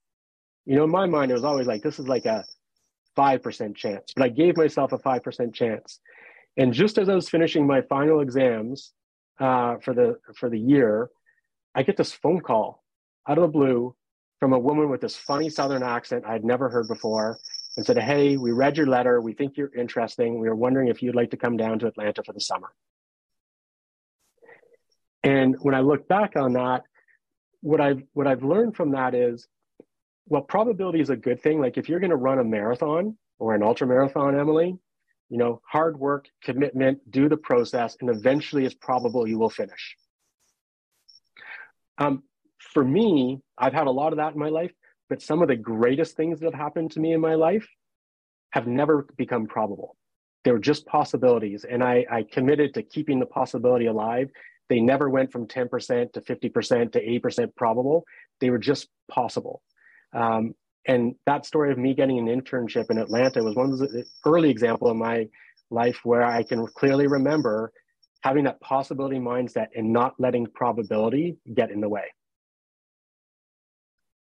[0.65, 2.43] You know, in my mind, it was always like, this is like a
[3.17, 5.99] 5% chance, but I gave myself a 5% chance.
[6.57, 8.91] And just as I was finishing my final exams,
[9.39, 11.09] uh, for the for the year,
[11.75, 12.83] I get this phone call
[13.27, 13.95] out of the blue
[14.39, 17.39] from a woman with this funny Southern accent I'd never heard before,
[17.77, 19.21] and said, "Hey, we read your letter.
[19.21, 20.39] We think you're interesting.
[20.39, 22.69] We are wondering if you'd like to come down to Atlanta for the summer."
[25.23, 26.83] And when I look back on that,
[27.61, 29.47] what I've what I've learned from that is,
[30.27, 31.59] well, probability is a good thing.
[31.59, 34.77] Like if you're going to run a marathon or an ultra marathon, Emily,
[35.33, 39.97] you know, hard work, commitment, do the process, and eventually it's probable you will finish.
[41.97, 42.21] Um,
[42.59, 44.71] for me, I've had a lot of that in my life,
[45.09, 47.67] but some of the greatest things that have happened to me in my life
[48.51, 49.97] have never become probable.
[50.43, 51.65] They were just possibilities.
[51.67, 54.29] And I, I committed to keeping the possibility alive.
[54.69, 58.05] They never went from 10% to 50% to 80% probable.
[58.39, 59.63] They were just possible.
[60.13, 60.53] Um,
[60.87, 64.49] and that story of me getting an internship in Atlanta was one of the early
[64.49, 65.27] example in my
[65.69, 67.71] life where I can clearly remember
[68.21, 72.05] having that possibility mindset and not letting probability get in the way.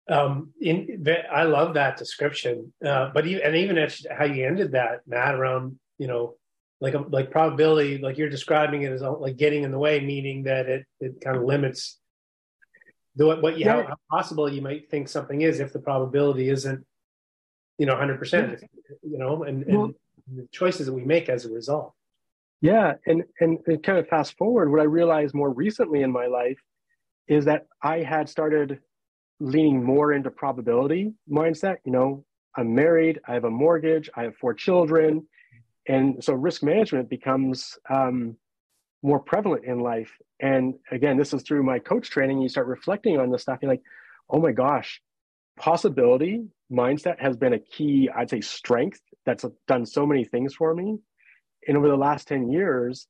[0.10, 3.88] Um, in, I love that description, uh, but even, and even
[4.18, 6.36] how you ended that, Matt, around you know,
[6.82, 10.68] like like probability, like you're describing it as like getting in the way, meaning that
[10.68, 12.01] it it kind of limits
[13.16, 13.84] the what you yeah.
[13.84, 16.86] how, possible you might think something is if the probability isn't,
[17.78, 18.64] you know, hundred percent,
[19.04, 19.92] you know, and, and well,
[20.34, 21.94] the choices that we make as a result.
[22.62, 26.28] Yeah, and, and and kind of fast forward, what I realized more recently in my
[26.28, 26.60] life
[27.28, 28.80] is that I had started
[29.40, 31.78] leaning more into probability mindset.
[31.86, 35.28] You know, I'm married, I have a mortgage, I have four children,
[35.88, 38.38] and so risk management becomes um,
[39.04, 40.12] more prevalent in life.
[40.40, 42.42] And again, this is through my coach training.
[42.42, 43.60] You start reflecting on this stuff.
[43.62, 43.84] You're like,
[44.30, 45.02] oh my gosh,
[45.58, 50.74] possibility mindset has been a key, I'd say, strength that's done so many things for
[50.74, 50.98] me
[51.68, 53.08] and over the last 10 years,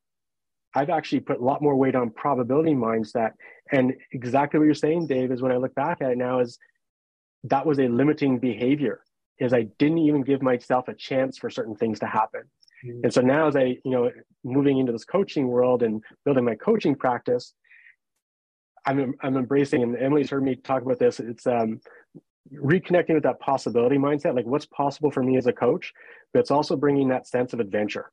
[0.73, 3.32] I've actually put a lot more weight on probability mindset.
[3.71, 6.58] And exactly what you're saying, Dave, is when I look back at it now, is
[7.43, 9.01] that was a limiting behavior,
[9.39, 12.43] is I didn't even give myself a chance for certain things to happen.
[12.86, 13.04] Mm-hmm.
[13.04, 14.12] And so now as I, you know,
[14.44, 17.54] moving into this coaching world and building my coaching practice,
[18.86, 21.20] I'm I'm embracing, and Emily's heard me talk about this.
[21.20, 21.82] It's um,
[22.54, 25.94] reconnecting with that possibility mindset, like what's possible for me as a coach,
[26.34, 28.12] but it's also bringing that sense of adventure.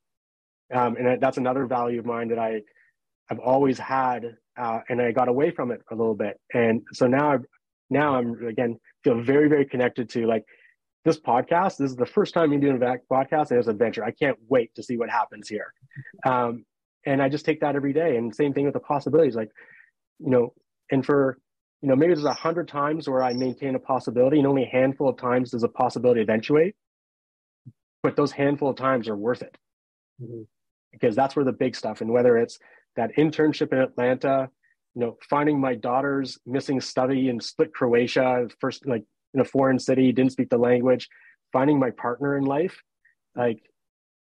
[0.75, 2.61] Um, and that's another value of mine that I
[3.31, 6.39] I've always had, uh, and I got away from it a little bit.
[6.55, 7.37] And so now, i
[7.91, 10.45] now I'm again feel very, very connected to like
[11.09, 11.79] this podcast.
[11.79, 14.05] This is the first time I'm doing a podcast, and it's an adventure.
[14.05, 15.73] I can't wait to see what happens here.
[16.25, 16.65] Um,
[17.07, 18.17] and I just take that every day.
[18.17, 19.51] And same thing with the possibilities, like
[20.19, 20.53] you know,
[20.91, 21.39] and for
[21.83, 24.69] you know, maybe there's a hundred times where I maintain a possibility, and only a
[24.69, 26.75] handful of times does a possibility eventuate.
[28.03, 29.57] But those handful of times are worth it.
[30.23, 30.43] Mm-hmm
[30.93, 32.59] because that's where the big stuff and whether it's
[32.97, 34.49] that internship in Atlanta,
[34.95, 39.79] you know, finding my daughter's missing study in split Croatia, first like in a foreign
[39.79, 41.09] city, didn't speak the language,
[41.53, 42.83] finding my partner in life,
[43.37, 43.63] like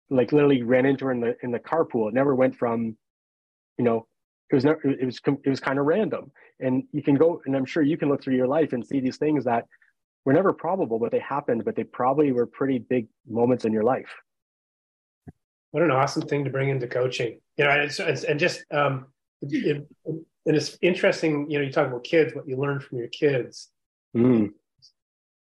[0.09, 2.07] like literally ran into her in the in the carpool.
[2.07, 2.97] It never went from,
[3.77, 4.07] you know,
[4.51, 6.31] it was never it was it was kind of random.
[6.59, 8.99] And you can go and I'm sure you can look through your life and see
[8.99, 9.65] these things that
[10.25, 13.83] were never probable, but they happened, but they probably were pretty big moments in your
[13.83, 14.09] life
[15.73, 17.39] what an awesome thing to bring into coaching.
[17.57, 19.07] You know, it's, it's, and just um,
[19.41, 21.49] it, and it's interesting.
[21.49, 23.71] You know, you talk about kids, what you learn from your kids.
[24.15, 24.51] Mm.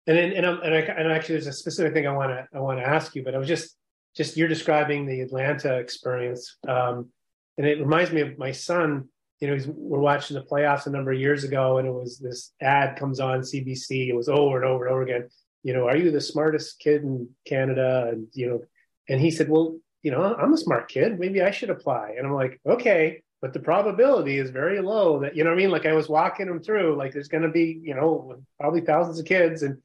[0.07, 2.61] And then, and, and, I, and actually, there's a specific thing I want to I
[2.61, 3.77] want to ask you, but I was just
[4.17, 7.09] just you're describing the Atlanta experience, um,
[7.57, 9.09] and it reminds me of my son.
[9.41, 12.53] You know, we're watching the playoffs a number of years ago, and it was this
[12.61, 14.09] ad comes on CBC.
[14.09, 15.29] It was over and over and over again.
[15.63, 18.09] You know, are you the smartest kid in Canada?
[18.13, 18.63] And you know,
[19.09, 21.21] and he said, well, you know, I'm a smart kid.
[21.21, 22.15] Maybe I should apply.
[22.19, 25.63] And I'm like, okay, but the probability is very low that, you know what I
[25.63, 25.71] mean?
[25.71, 29.19] Like I was walking him through, like there's going to be, you know, probably thousands
[29.19, 29.63] of kids.
[29.63, 29.79] And,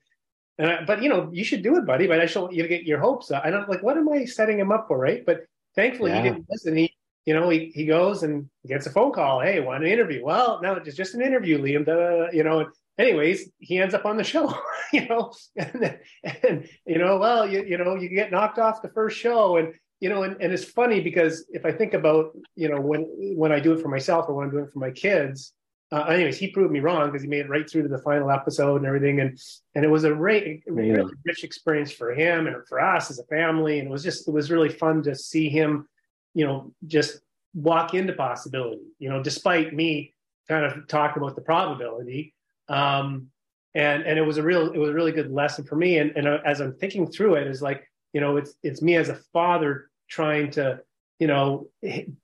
[0.57, 2.07] and I, but, you know, you should do it, buddy.
[2.07, 3.45] But I should you to get your hopes up.
[3.45, 4.97] And I'm like, what am I setting him up for?
[4.97, 5.25] Right.
[5.25, 6.23] But thankfully yeah.
[6.23, 6.75] he didn't listen.
[6.75, 6.93] He,
[7.25, 9.41] you know, he, he goes and gets a phone call.
[9.41, 10.23] Hey, want an interview?
[10.23, 11.85] Well, no, it's just an interview, Liam.
[11.85, 14.53] Da, you know, anyways, he ends up on the show,
[14.93, 18.89] you know, and, and, you know, well, you, you know, you get knocked off the
[18.89, 22.69] first show and, you know, and, and it's funny because if I think about, you
[22.69, 24.91] know, when when I do it for myself or when I'm doing it for my
[24.91, 25.53] kids,
[25.91, 28.29] uh, anyways, he proved me wrong because he made it right through to the final
[28.29, 29.39] episode and everything, and
[29.73, 33.23] and it was a really, really rich experience for him and for us as a
[33.25, 35.87] family, and it was just it was really fun to see him,
[36.33, 37.21] you know, just
[37.53, 40.13] walk into possibility, you know, despite me
[40.49, 42.33] kind of talking about the probability,
[42.67, 43.27] um,
[43.73, 46.11] and and it was a real it was a really good lesson for me, and
[46.17, 49.07] and uh, as I'm thinking through it, is like you know it's it's me as
[49.07, 50.81] a father trying to
[51.17, 51.69] you know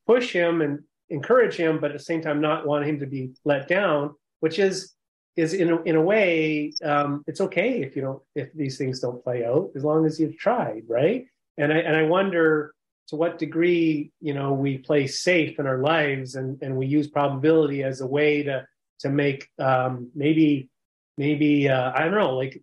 [0.05, 3.31] push him and encourage him but at the same time not want him to be
[3.45, 4.93] let down which is
[5.35, 8.99] is in a, in a way um, it's okay if you don't if these things
[8.99, 11.25] don't play out as long as you've tried right
[11.57, 12.73] and i and i wonder
[13.07, 17.07] to what degree you know we play safe in our lives and and we use
[17.07, 18.65] probability as a way to
[18.99, 20.69] to make um, maybe
[21.17, 22.61] maybe uh, i don't know like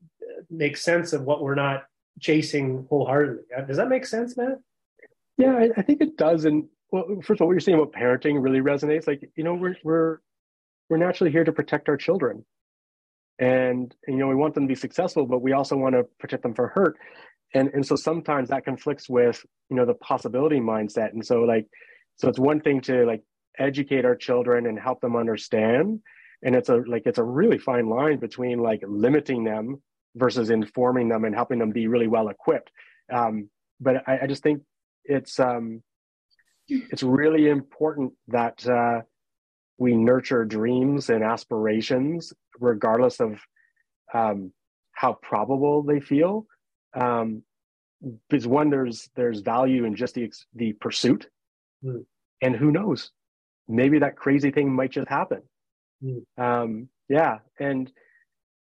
[0.51, 1.85] make sense of what we're not
[2.21, 3.45] chasing wholeheartedly.
[3.67, 4.59] Does that make sense, Matt?
[5.37, 6.45] Yeah, I, I think it does.
[6.45, 9.07] And well, first of all, what you're saying about parenting really resonates.
[9.07, 10.19] Like, you know, we're we're
[10.89, 12.45] we're naturally here to protect our children,
[13.39, 16.43] and you know we want them to be successful but we also want to protect
[16.43, 16.97] them from hurt.
[17.55, 21.13] And and so sometimes that conflicts with you know the possibility mindset.
[21.13, 21.67] And so like
[22.17, 23.23] so it's one thing to like
[23.59, 26.01] educate our children and help them understand.
[26.43, 29.83] And it's a like it's a really fine line between like limiting them
[30.17, 32.71] versus informing them and helping them be really well equipped.
[33.13, 33.49] Um,
[33.81, 34.63] but I, I, just think
[35.05, 35.83] it's um,
[36.71, 39.01] it's really important that uh,
[39.79, 43.41] we nurture dreams and aspirations regardless of
[44.13, 44.53] um,
[44.93, 46.47] how probable they feel.
[46.95, 47.43] Um,
[48.29, 51.29] because one there's there's value in just the the pursuit.
[51.85, 52.05] Mm.
[52.43, 53.11] and who knows?
[53.69, 55.43] Maybe that crazy thing might just happen.
[56.03, 56.23] Mm.
[56.39, 57.39] um, yeah.
[57.59, 57.91] And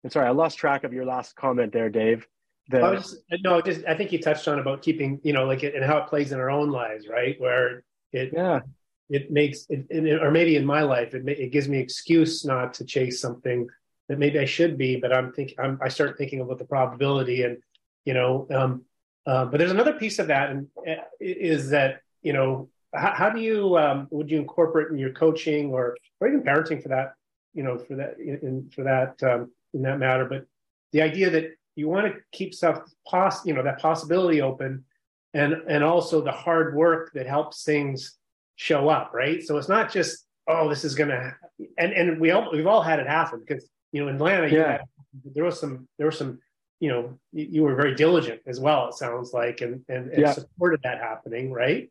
[0.03, 2.25] and sorry i lost track of your last comment there dave
[2.71, 5.63] the, I was, no just i think you touched on about keeping you know like
[5.63, 7.39] it, and how it plays in our own lives right?
[7.39, 8.61] Where it yeah.
[9.09, 12.73] it makes it, it or maybe in my life it, it gives me excuse not
[12.75, 13.67] to chase something
[14.09, 17.43] that maybe i should be but i'm thinking I'm, i start thinking about the probability
[17.43, 17.57] and
[18.03, 18.83] you know um,
[19.25, 23.29] uh, but there's another piece of that, and uh, is that you know how, how
[23.29, 27.13] do you um, would you incorporate in your coaching or or even parenting for that
[27.53, 30.45] you know for that in, for that um, in that matter, but
[30.91, 34.83] the idea that you want to keep stuff poss you know that possibility open,
[35.33, 38.17] and and also the hard work that helps things
[38.55, 39.41] show up, right?
[39.41, 41.35] So it's not just oh this is gonna
[41.77, 44.71] and and we all we've all had it happen because you know in Atlanta yeah.
[44.71, 44.81] Had,
[45.33, 46.39] there was some there was some
[46.81, 50.33] you know you were very diligent as well it sounds like and and, and yeah.
[50.33, 51.89] supported that happening right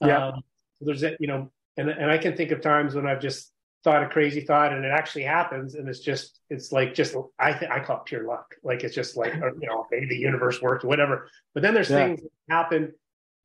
[0.00, 0.42] yeah um,
[0.80, 3.52] there's a you know and and i can think of times when i've just
[3.84, 7.52] thought a crazy thought and it actually happens and it's just it's like just i
[7.52, 8.54] think i call it pure luck.
[8.62, 11.28] Like it's just like you know maybe the universe worked or whatever.
[11.54, 12.06] But then there's yeah.
[12.06, 12.92] things that happen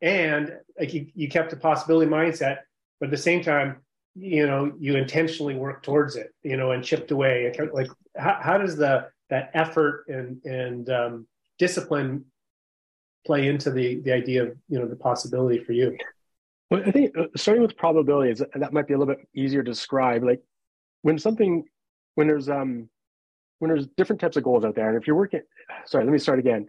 [0.01, 2.59] and like you, you kept a possibility mindset
[2.99, 3.77] but at the same time
[4.15, 7.51] you know you intentionally work towards it you know and chipped away.
[7.73, 12.25] Like how, how does the that effort and and um, discipline
[13.25, 15.97] play into the the idea of you know the possibility for you
[16.69, 19.71] well i think uh, starting with probabilities that might be a little bit easier to
[19.71, 20.23] describe.
[20.23, 20.41] Like
[21.01, 21.65] when something
[22.15, 22.89] when there's um
[23.59, 25.41] when there's different types of goals out there and if you're working
[25.85, 26.67] sorry let me start again.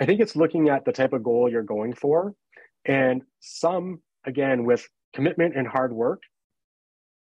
[0.00, 2.34] I think it's looking at the type of goal you're going for
[2.84, 6.22] and some again with commitment and hard work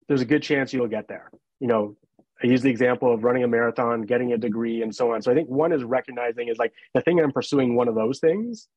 [0.08, 1.32] there's a good chance you'll get there.
[1.60, 1.98] You know
[2.44, 5.22] I use the example of running a marathon, getting a degree, and so on.
[5.22, 8.20] So I think one is recognizing is like the thing I'm pursuing one of those
[8.20, 8.68] things,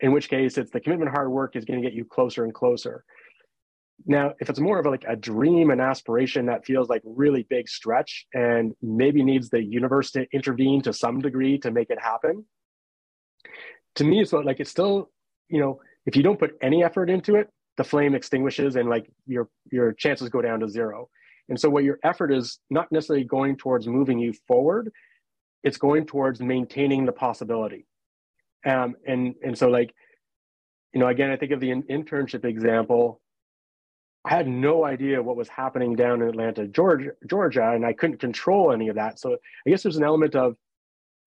[0.00, 2.54] in which case it's the commitment, hard work is going to get you closer and
[2.54, 3.04] closer.
[4.06, 7.46] Now, if it's more of a, like a dream and aspiration that feels like really
[7.50, 12.00] big stretch and maybe needs the universe to intervene to some degree to make it
[12.00, 12.46] happen,
[13.96, 15.10] to me, it's like it's still,
[15.48, 19.10] you know, if you don't put any effort into it, the flame extinguishes and like
[19.26, 21.08] your your chances go down to zero.
[21.48, 24.90] And so, what your effort is not necessarily going towards moving you forward,
[25.62, 27.86] it's going towards maintaining the possibility.
[28.64, 29.94] Um, and and so, like,
[30.92, 33.20] you know, again, I think of the internship example.
[34.24, 38.18] I had no idea what was happening down in Atlanta, Georgia, Georgia, and I couldn't
[38.18, 39.18] control any of that.
[39.18, 40.56] So I guess there's an element of,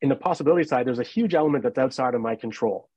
[0.01, 2.89] in the possibility side, there's a huge element that's outside of my control,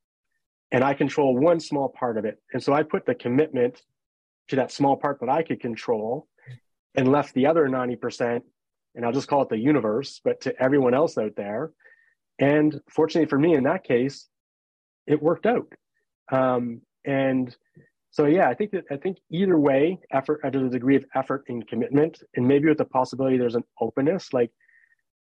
[0.70, 2.38] and I control one small part of it.
[2.52, 3.80] And so I put the commitment
[4.48, 6.28] to that small part that I could control,
[6.96, 8.42] and left the other 90%,
[8.94, 11.70] and I'll just call it the universe, but to everyone else out there.
[12.38, 14.28] And fortunately for me, in that case,
[15.06, 15.72] it worked out.
[16.30, 17.54] Um, and
[18.10, 21.44] so, yeah, I think that I think either way, effort, there's a degree of effort
[21.48, 24.50] and commitment, and maybe with the possibility there's an openness, like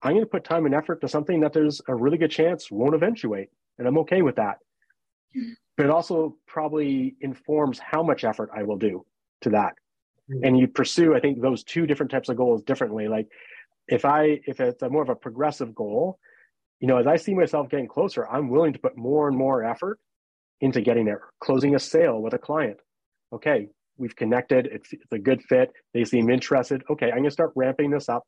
[0.03, 2.71] I'm going to put time and effort to something that there's a really good chance
[2.71, 4.59] won't eventuate, and I'm okay with that.
[5.77, 9.05] But it also probably informs how much effort I will do
[9.40, 9.75] to that
[10.43, 13.29] and you pursue i think those two different types of goals differently like
[13.88, 16.19] if i if it's a more of a progressive goal
[16.85, 19.64] you know as i see myself getting closer i'm willing to put more and more
[19.64, 19.99] effort
[20.61, 22.77] into getting there closing a sale with a client
[23.33, 27.53] okay we've connected it's, it's a good fit they seem interested okay i'm to start
[27.57, 28.23] ramping this up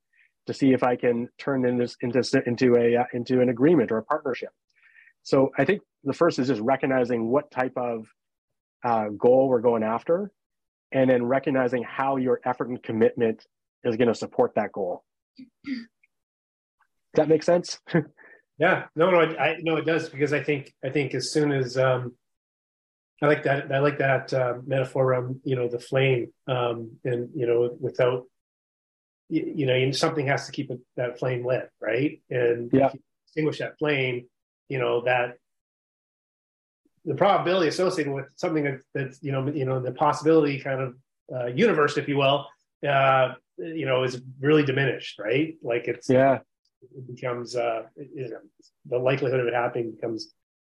[0.47, 3.93] to see if i can turn in this into into a uh, into an agreement
[3.93, 4.49] or a partnership
[5.23, 8.07] so i think the first is just recognizing what type of
[8.85, 10.33] uh, goal we're going after
[10.93, 13.45] and then recognizing how your effort and commitment
[13.85, 15.05] is going to support that goal.
[17.17, 17.79] Does that make sense?
[18.59, 21.53] yeah, no, no, I, I no, it does because I think I think as soon
[21.53, 22.15] as um,
[23.23, 27.31] I like that I like that uh, metaphor around you know the flame um, and
[27.35, 28.25] you know without
[29.29, 32.91] you, you know something has to keep it, that flame lit right and yeah.
[33.27, 34.27] extinguish that flame
[34.69, 35.35] you know that
[37.05, 40.95] the probability associated with something that, that's you know you know the possibility kind of
[41.33, 42.47] uh, universe, if you will,
[42.89, 45.57] uh, you know, is really diminished, right?
[45.63, 46.41] Like it's yeah,
[46.97, 48.39] it becomes uh, you know,
[48.87, 50.35] the likelihood of it happening becomes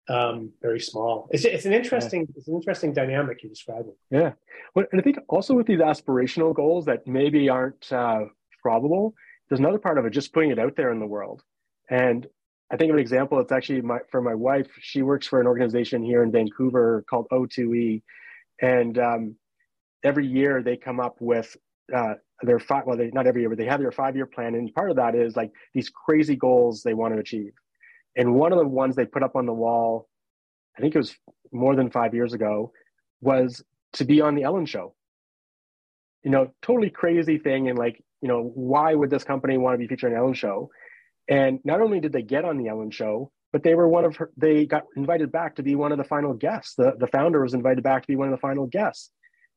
[0.09, 1.29] um, very small.
[1.31, 2.35] It's, it's an interesting yeah.
[2.37, 3.95] it's an interesting dynamic you're describing.
[4.11, 4.33] Yeah,
[4.75, 8.25] well, and I think also with these aspirational goals that maybe aren't uh,
[8.63, 9.15] probable,
[9.49, 11.43] there's another part of it just putting it out there in the world.
[11.89, 12.27] And
[12.73, 13.41] I think of an example.
[13.41, 14.69] It's actually my, for my wife.
[14.81, 18.03] She works for an organization here in Vancouver called O2E,
[18.63, 19.37] and um,
[20.05, 21.57] every year they come up with
[21.95, 22.85] uh, their five.
[22.87, 24.97] Well, they not every year, but they have their five year plan, and part of
[24.97, 27.53] that is like these crazy goals they want to achieve.
[28.17, 30.09] And one of the ones they put up on the wall,
[30.77, 31.15] I think it was
[31.53, 32.73] more than five years ago,
[33.21, 33.63] was
[33.95, 34.95] to be on the Ellen Show.
[36.23, 39.79] You know, totally crazy thing, and like, you know, why would this company want to
[39.79, 40.71] be featured on Ellen Show?
[41.29, 44.17] And not only did they get on the Ellen Show, but they were one of
[44.17, 46.75] her, they got invited back to be one of the final guests.
[46.77, 49.11] The, the founder was invited back to be one of the final guests.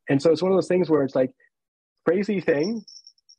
[0.10, 1.32] And so it's one of those things where it's like
[2.06, 2.84] crazy thing,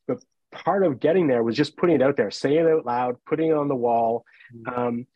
[0.07, 0.17] but
[0.51, 3.49] part of getting there was just putting it out there, saying it out loud, putting
[3.49, 4.25] it on the wall.
[4.55, 4.79] Mm-hmm.
[4.79, 5.07] Um,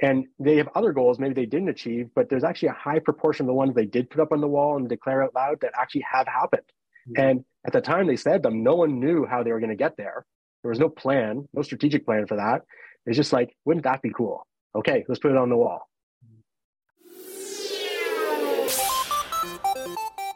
[0.00, 3.44] and they have other goals maybe they didn't achieve, but there's actually a high proportion
[3.44, 5.72] of the ones they did put up on the wall and declare out loud that
[5.78, 6.62] actually have happened.
[7.08, 7.22] Mm-hmm.
[7.22, 9.76] And at the time they said them, no one knew how they were going to
[9.76, 10.26] get there.
[10.62, 12.62] There was no plan, no strategic plan for that.
[13.06, 14.46] It's just like, wouldn't that be cool?
[14.74, 15.88] Okay, let's put it on the wall.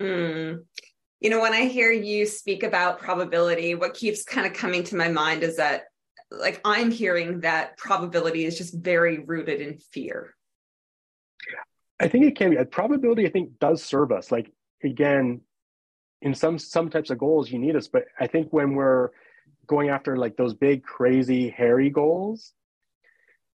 [0.00, 0.64] Mm.
[1.20, 4.96] You know, when I hear you speak about probability, what keeps kind of coming to
[4.96, 5.84] my mind is that,
[6.30, 10.34] like, I'm hearing that probability is just very rooted in fear.
[12.00, 12.56] I think it can be.
[12.56, 14.32] A probability, I think, does serve us.
[14.32, 14.50] Like,
[14.82, 15.42] again,
[16.22, 17.88] in some some types of goals, you need us.
[17.88, 19.10] But I think when we're
[19.66, 22.54] going after like those big, crazy, hairy goals,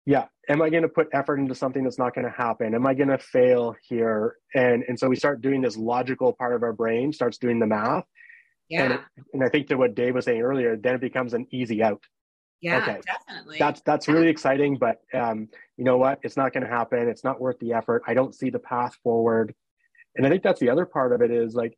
[0.05, 0.25] yeah.
[0.47, 2.75] Am i going to put effort into something that's not going to happen?
[2.75, 4.35] Am i going to fail here?
[4.53, 7.67] And and so we start doing this logical part of our brain starts doing the
[7.67, 8.05] math.
[8.69, 8.83] Yeah.
[8.83, 8.99] and, it,
[9.33, 12.03] and i think to what dave was saying earlier then it becomes an easy out.
[12.61, 12.99] Yeah okay.
[13.05, 13.57] definitely.
[13.59, 16.19] That's that's really exciting but um you know what?
[16.23, 17.09] It's not going to happen.
[17.09, 18.03] It's not worth the effort.
[18.07, 19.53] I don't see the path forward.
[20.15, 21.77] And i think that's the other part of it is like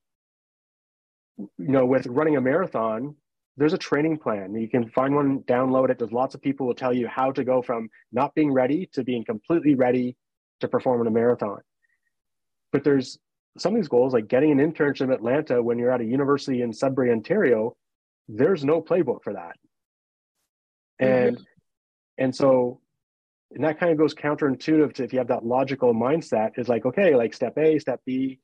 [1.37, 3.15] you know with running a marathon
[3.57, 4.55] there's a training plan.
[4.55, 5.97] You can find one, download it.
[5.97, 9.03] There's lots of people will tell you how to go from not being ready to
[9.03, 10.15] being completely ready
[10.59, 11.59] to perform in a marathon.
[12.71, 13.17] But there's
[13.57, 16.61] some of these goals, like getting an internship in Atlanta when you're at a university
[16.61, 17.75] in Sudbury, Ontario,
[18.27, 19.55] there's no playbook for that.
[20.99, 21.43] And mm-hmm.
[22.19, 22.81] and so
[23.51, 26.85] and that kind of goes counterintuitive to if you have that logical mindset, is like,
[26.85, 28.39] okay, like step A, step B.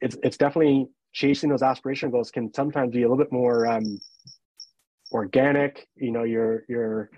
[0.00, 3.98] It's it's definitely chasing those aspiration goals can sometimes be a little bit more um,
[5.16, 7.10] organic you know you're you're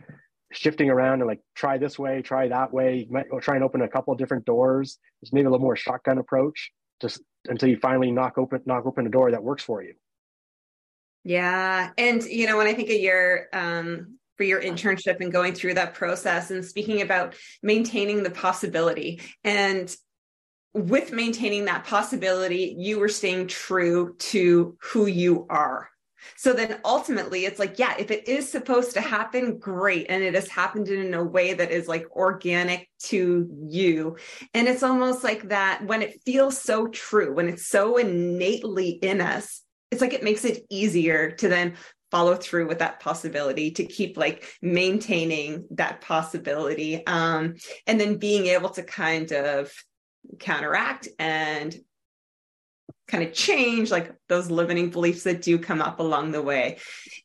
[0.52, 3.06] shifting around and like try this way try that way.
[3.08, 4.98] You might try and open a couple of different doors.
[5.20, 6.72] There's maybe a little more shotgun approach.
[7.00, 9.94] Just until you finally knock open knock open a door that works for you.
[11.24, 11.90] Yeah.
[11.98, 15.74] And you know when i think of your um for your internship and going through
[15.74, 19.20] that process and speaking about maintaining the possibility.
[19.42, 19.94] And
[20.74, 25.88] with maintaining that possibility you were staying true to who you are
[26.36, 30.06] so then ultimately it's like, yeah, if it is supposed to happen, great.
[30.08, 34.16] And it has happened in a way that is like organic to you.
[34.54, 39.20] And it's almost like that when it feels so true, when it's so innately in
[39.20, 41.74] us, it's like it makes it easier to then
[42.10, 47.54] follow through with that possibility to keep like maintaining that possibility um
[47.86, 49.70] and then being able to kind of
[50.38, 51.76] counteract and
[53.08, 56.78] kind of change like those limiting beliefs that do come up along the way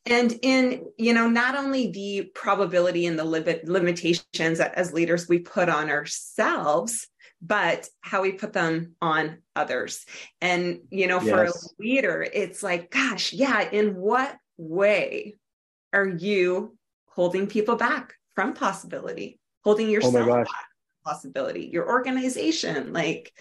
[0.05, 5.27] and in you know not only the probability and the limit limitations that as leaders
[5.27, 7.07] we put on ourselves
[7.41, 10.05] but how we put them on others
[10.41, 11.65] and you know for yes.
[11.65, 15.35] a leader it's like gosh yeah in what way
[15.91, 16.75] are you
[17.07, 20.65] holding people back from possibility holding yourself oh my gosh back?
[21.03, 23.33] possibility, your organization, like.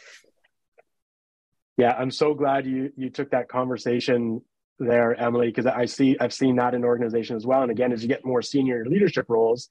[1.77, 4.43] Yeah, I'm so glad you you took that conversation
[4.79, 7.63] there, Emily, because I see I've seen that in organization as well.
[7.63, 9.69] And again, as you get more senior leadership roles,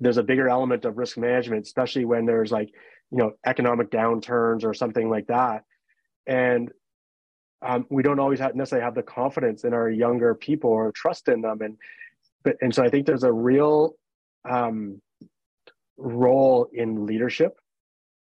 [0.00, 2.70] there's a bigger element of risk management, especially when there's like
[3.10, 5.64] you know economic downturns or something like that.
[6.26, 6.70] And
[7.62, 11.28] um, we don't always have, necessarily have the confidence in our younger people or trust
[11.28, 11.76] in them, and
[12.44, 13.94] but and so I think there's a real
[14.48, 15.00] um,
[15.96, 17.58] role in leadership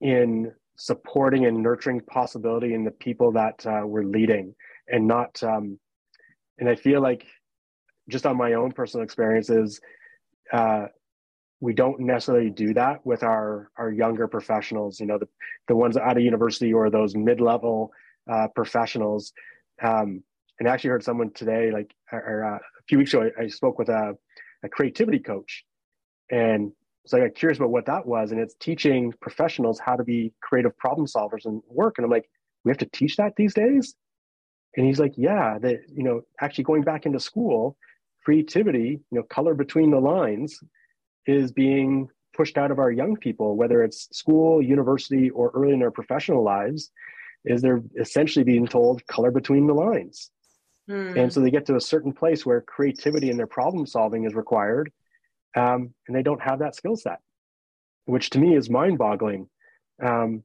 [0.01, 4.55] in supporting and nurturing possibility in the people that uh, we're leading
[4.89, 5.79] and not um,
[6.59, 7.27] and i feel like
[8.09, 9.81] just on my own personal experiences
[10.53, 10.87] uh,
[11.61, 15.29] we don't necessarily do that with our our younger professionals you know the,
[15.67, 17.91] the ones out of university or those mid-level
[18.29, 19.33] uh, professionals.
[19.83, 20.23] Um,
[20.59, 23.47] and I actually heard someone today like or, uh, a few weeks ago I, I
[23.49, 24.15] spoke with a,
[24.65, 25.65] a creativity coach
[26.31, 26.73] and
[27.07, 30.33] so I got curious about what that was, and it's teaching professionals how to be
[30.43, 31.95] creative problem solvers and work.
[31.99, 32.29] And I'm like,
[32.65, 33.95] we have to teach that these days.
[34.77, 37.77] And he's like, yeah, that you know, actually going back into school,
[38.25, 40.61] creativity, you know, color between the lines,
[41.27, 45.81] is being pushed out of our young people, whether it's school, university, or early in
[45.81, 46.91] their professional lives,
[47.45, 50.31] is they're essentially being told color between the lines.
[50.89, 51.19] Mm.
[51.19, 54.35] And so they get to a certain place where creativity in their problem solving is
[54.35, 54.93] required
[55.59, 57.19] um, and they don't have that skill set,
[58.05, 59.49] which to me is mind boggling.
[60.03, 60.45] Um,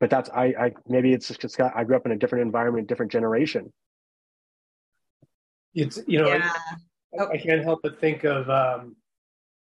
[0.00, 3.12] but that's I, I maybe it's just I grew up in a different environment, different
[3.12, 3.72] generation.
[5.74, 6.52] It's you know yeah.
[7.18, 8.96] I, I, can't help but think of um,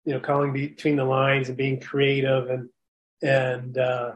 [0.04, 2.68] you know calling between the lines and being creative and
[3.22, 4.12] and uh,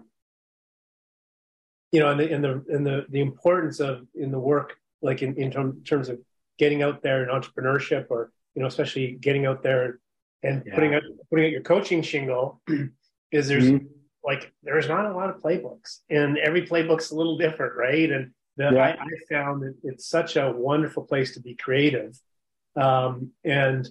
[1.92, 5.22] you know and the and the and the the importance of in the work like
[5.22, 5.50] in in
[5.84, 6.18] terms of
[6.58, 10.00] getting out there in entrepreneurship or you know especially getting out there
[10.42, 10.74] and yeah.
[10.74, 12.60] putting out putting out your coaching shingle
[13.32, 13.86] is there's mm-hmm.
[14.24, 18.32] like there's not a lot of playbooks and every playbook's a little different right and
[18.56, 18.82] the, yeah.
[18.82, 22.18] I, I, found that it's such a wonderful place to be creative
[22.76, 23.88] um, and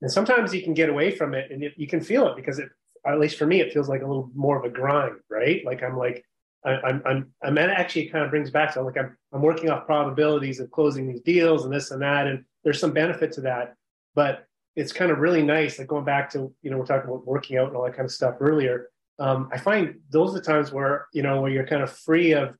[0.00, 2.58] and sometimes you can get away from it and it, you can feel it because
[2.58, 2.68] it
[3.06, 5.82] at least for me it feels like a little more of a grind right like
[5.82, 6.24] i'm like
[6.64, 9.86] I, I'm, I'm, I'm actually kind of brings back to like I'm, I'm working off
[9.86, 13.74] probabilities of closing these deals and this and that, and there's some benefit to that.
[14.14, 15.78] But it's kind of really nice.
[15.78, 18.06] Like going back to you know we're talking about working out and all that kind
[18.06, 18.88] of stuff earlier.
[19.18, 22.32] Um, I find those are the times where you know where you're kind of free
[22.32, 22.54] of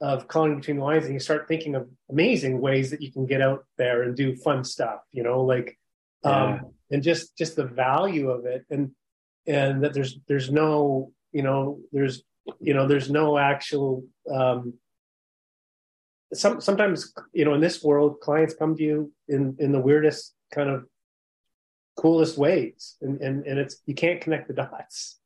[0.00, 3.26] of calling between the lines and you start thinking of amazing ways that you can
[3.26, 5.00] get out there and do fun stuff.
[5.12, 5.78] You know, like
[6.24, 8.90] um, and just just the value of it and
[9.46, 12.22] and that there's there's no you know there's
[12.60, 14.74] you know there's no actual um,
[16.32, 20.34] some sometimes you know in this world clients come to you in in the weirdest
[20.52, 20.84] kind of
[22.00, 22.96] coolest ways.
[23.02, 25.18] And, and and it's you can't connect the dots.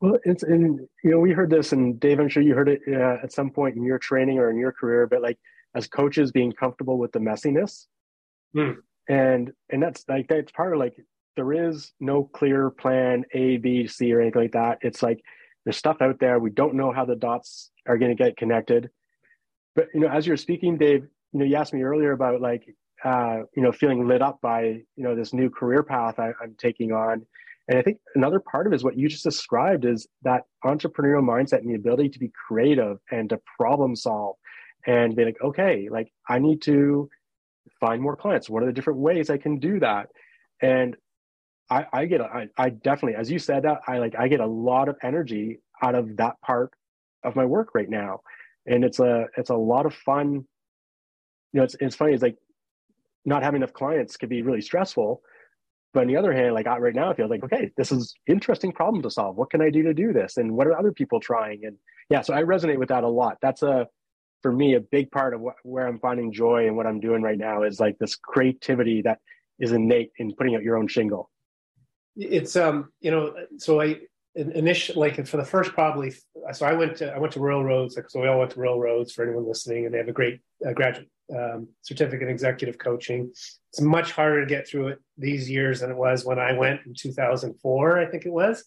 [0.00, 2.80] Well it's and you know we heard this and dave i'm sure you heard it
[2.88, 5.38] uh, at some point in your training or in your career but like
[5.74, 7.86] as coaches being comfortable with the messiness.
[8.54, 8.72] Hmm.
[9.08, 10.96] and and that's like that's part of like
[11.36, 14.78] there is no clear plan a b c or anything like that.
[14.80, 15.20] It's like
[15.64, 16.38] there's stuff out there.
[16.38, 18.90] We don't know how the dots are going to get connected.
[19.76, 21.02] But you know as you're speaking dave
[21.32, 22.64] you know you asked me earlier about like
[23.04, 26.54] uh, you know, feeling lit up by, you know, this new career path I, I'm
[26.58, 27.24] taking on.
[27.68, 31.22] And I think another part of it is what you just described is that entrepreneurial
[31.22, 34.36] mindset and the ability to be creative and to problem solve
[34.86, 37.08] and be like, okay, like I need to
[37.78, 38.50] find more clients.
[38.50, 40.08] What are the different ways I can do that?
[40.60, 40.96] And
[41.70, 44.46] I, I get, I, I definitely, as you said that, I like, I get a
[44.46, 46.72] lot of energy out of that part
[47.22, 48.20] of my work right now.
[48.66, 50.44] And it's a, it's a lot of fun.
[51.52, 52.14] You know, it's, it's funny.
[52.14, 52.36] It's like
[53.24, 55.22] not having enough clients can be really stressful.
[55.92, 58.14] But on the other hand, like I, right now, I feel like, okay, this is
[58.26, 59.36] interesting problem to solve.
[59.36, 60.36] What can I do to do this?
[60.36, 61.64] And what are other people trying?
[61.64, 61.76] And
[62.08, 63.38] yeah, so I resonate with that a lot.
[63.42, 63.88] That's a,
[64.42, 67.38] for me, a big part of where I'm finding joy and what I'm doing right
[67.38, 69.18] now is like this creativity that
[69.58, 71.28] is innate in putting out your own shingle.
[72.16, 73.98] It's, um, you know, so I,
[74.36, 76.12] initially, like for the first probably,
[76.52, 77.98] so I went to, I went to Royal Roads.
[78.08, 80.40] So we all went to Royal Roads for anyone listening and they have a great
[80.66, 83.30] uh, graduate um, certificate executive coaching.
[83.30, 86.80] It's much harder to get through it these years than it was when I went
[86.86, 88.64] in 2004, I think it was.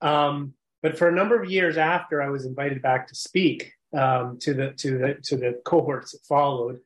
[0.00, 4.38] Um, but for a number of years after, I was invited back to speak um,
[4.40, 6.80] to the to the to the cohorts that followed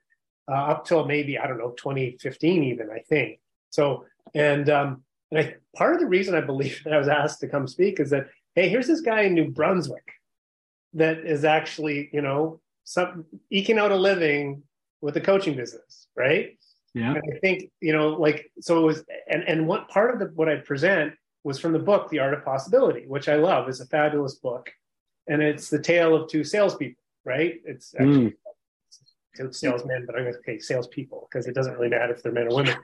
[0.51, 3.41] uh, up till maybe I don't know 2015 even I think.
[3.71, 4.05] So
[4.35, 7.49] and um, and I, part of the reason I believe that I was asked to
[7.49, 10.13] come speak is that hey, here's this guy in New Brunswick
[10.95, 14.63] that is actually you know some eking out a living
[15.01, 16.59] with the coaching business, right?
[16.95, 17.15] Yeah.
[17.15, 20.27] And I think, you know, like, so it was, and, and what part of the,
[20.35, 21.13] what I present
[21.45, 23.69] was from the book The Art of Possibility, which I love.
[23.69, 24.71] is a fabulous book,
[25.29, 27.01] and it's the tale of two salespeople.
[27.25, 27.61] Right?
[27.65, 28.35] It's actually
[29.39, 29.55] mm.
[29.55, 32.49] salesmen, but I'm going to say salespeople because it doesn't really matter if they're men
[32.49, 32.77] or women.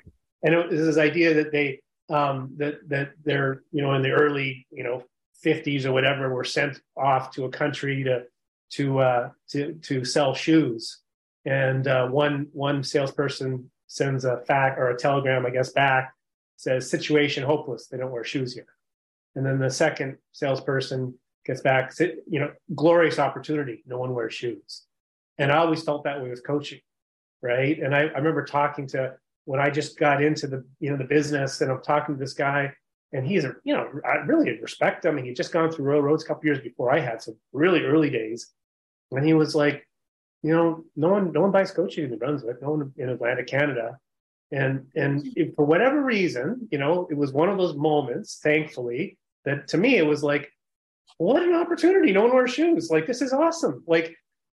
[0.42, 4.10] And it was this idea that they um, that that they're you know in the
[4.10, 5.04] early you know
[5.44, 8.24] 50s or whatever were sent off to a country to
[8.72, 11.01] to uh, to to sell shoes,
[11.44, 16.14] and uh, one one salesperson sends a fact or a telegram, I guess, back
[16.56, 17.88] says situation hopeless.
[17.88, 18.66] They don't wear shoes here,
[19.34, 21.14] and then the second salesperson
[21.44, 23.82] gets back, you know, glorious opportunity.
[23.86, 24.82] No one wears shoes,
[25.38, 26.80] and I always felt that way with coaching,
[27.42, 27.78] right?
[27.78, 31.04] And I, I remember talking to when I just got into the you know the
[31.04, 32.72] business, and I'm talking to this guy
[33.12, 35.18] and he's a you know I really respect him.
[35.18, 37.82] He had just gone through Royal Roads a couple years before I had, some really
[37.82, 38.50] early days,
[39.10, 39.86] and he was like,
[40.42, 43.46] you know, no one no one buys coaching in New Brunswick, no one in Atlantic
[43.46, 43.98] Canada,
[44.50, 45.30] and and mm-hmm.
[45.36, 49.78] if, for whatever reason, you know, it was one of those moments, thankfully, that to
[49.78, 50.50] me it was like,
[51.18, 52.12] what an opportunity!
[52.12, 52.90] No one wears shoes.
[52.90, 53.84] Like this is awesome.
[53.86, 54.16] Like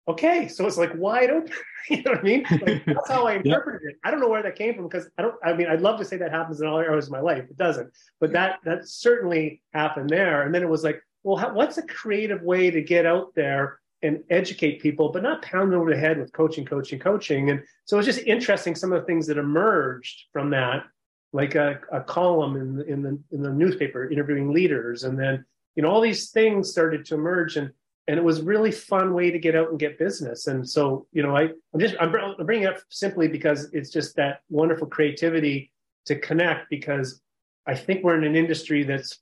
[0.09, 1.53] okay, so it's like wide open.
[1.91, 2.47] you know what I mean?
[2.51, 3.91] Like, that's how I interpreted yeah.
[3.91, 3.97] it.
[4.05, 5.35] I don't know where that came from because I don't.
[5.45, 7.45] I mean, I'd love to say that happens in all areas of my life.
[7.45, 10.43] It doesn't, but that that certainly happened there.
[10.43, 13.81] And then it was like, well, how, what's a creative way to get out there
[14.05, 17.51] and educate people, but not pound them over the head with coaching, coaching, coaching?
[17.51, 20.85] And so it's just interesting some of the things that emerged from that,
[21.33, 25.45] like a, a column in the, in the in the newspaper interviewing leaders, and then
[25.75, 27.71] you know all these things started to emerge and
[28.07, 30.47] and it was really fun way to get out and get business.
[30.47, 34.17] And so, you know, I, I'm just, I'm bringing it up simply because it's just
[34.17, 35.73] that wonderful creativity
[36.07, 37.23] to connect because
[37.67, 39.19] I think we're in an industry that's,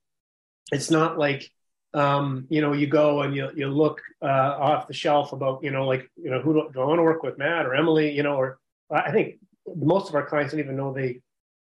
[0.72, 1.48] it's not like,
[1.94, 5.70] um, you know, you go and you, you look uh, off the shelf about, you
[5.70, 8.10] know, like, you know, who do, do I want to work with, Matt or Emily,
[8.10, 8.58] you know, or
[8.90, 9.36] I think
[9.74, 11.20] most of our clients don't even know they,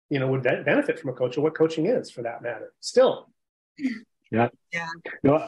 [0.10, 2.74] you know, would benefit from a coach or what coaching is for that matter.
[2.80, 3.30] Still.
[4.32, 4.50] Yeah.
[4.72, 4.90] Yeah.
[5.24, 5.48] No,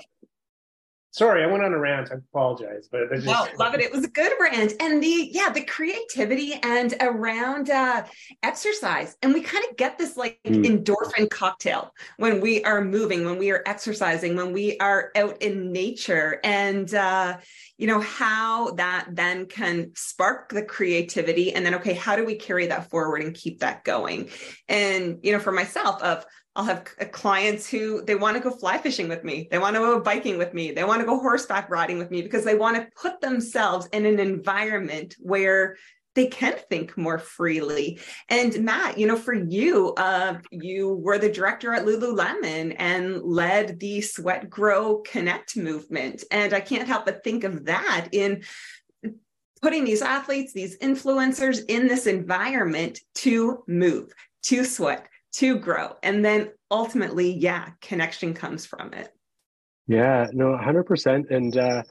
[1.17, 2.11] Sorry, I went on a rant.
[2.11, 3.25] I apologize, but just...
[3.25, 3.79] no, love it.
[3.79, 8.03] It was a good rant, and the yeah, the creativity and around uh,
[8.43, 10.63] exercise, and we kind of get this like mm.
[10.63, 15.71] endorphin cocktail when we are moving, when we are exercising, when we are out in
[15.71, 17.37] nature, and uh,
[17.79, 22.35] you know how that then can spark the creativity, and then okay, how do we
[22.35, 24.29] carry that forward and keep that going?
[24.69, 26.27] And you know, for myself, of
[26.57, 29.47] I'll have clients who they want to go fly fishing with me.
[29.51, 30.71] They want to go biking with me.
[30.71, 34.07] They want to go horseback riding with me because they want to put themselves in
[34.07, 35.77] an environment where
[36.15, 37.99] they can think more freely.
[38.27, 43.79] And Matt, you know, for you, uh, you were the director at Lululemon and led
[43.79, 46.23] the Sweat Grow Connect movement.
[46.31, 48.43] And I can't help but think of that in
[49.61, 54.11] putting these athletes, these influencers in this environment to move,
[54.45, 55.95] to sweat, to grow.
[56.03, 59.09] And then ultimately, yeah, connection comes from it.
[59.87, 61.31] Yeah, no, 100%.
[61.31, 61.83] And uh,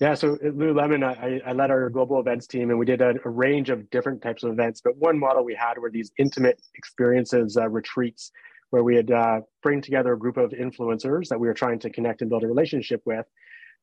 [0.00, 3.14] yeah, so at Lululemon, I, I led our global events team and we did a,
[3.24, 4.80] a, range of different types of events.
[4.82, 8.30] But one model we had were these intimate experiences, uh, retreats,
[8.70, 11.90] where we had uh, bring together a group of influencers that we were trying to
[11.90, 13.26] connect and build a relationship with.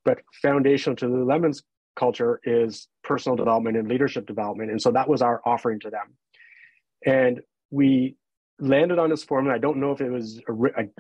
[0.04, 1.64] But foundational to Lululemon's
[1.96, 4.72] culture is personal development and leadership development.
[4.72, 6.16] And so that was our offering to them.
[7.06, 8.16] And we
[8.60, 9.56] landed on this formula.
[9.56, 10.42] I don't know if it was,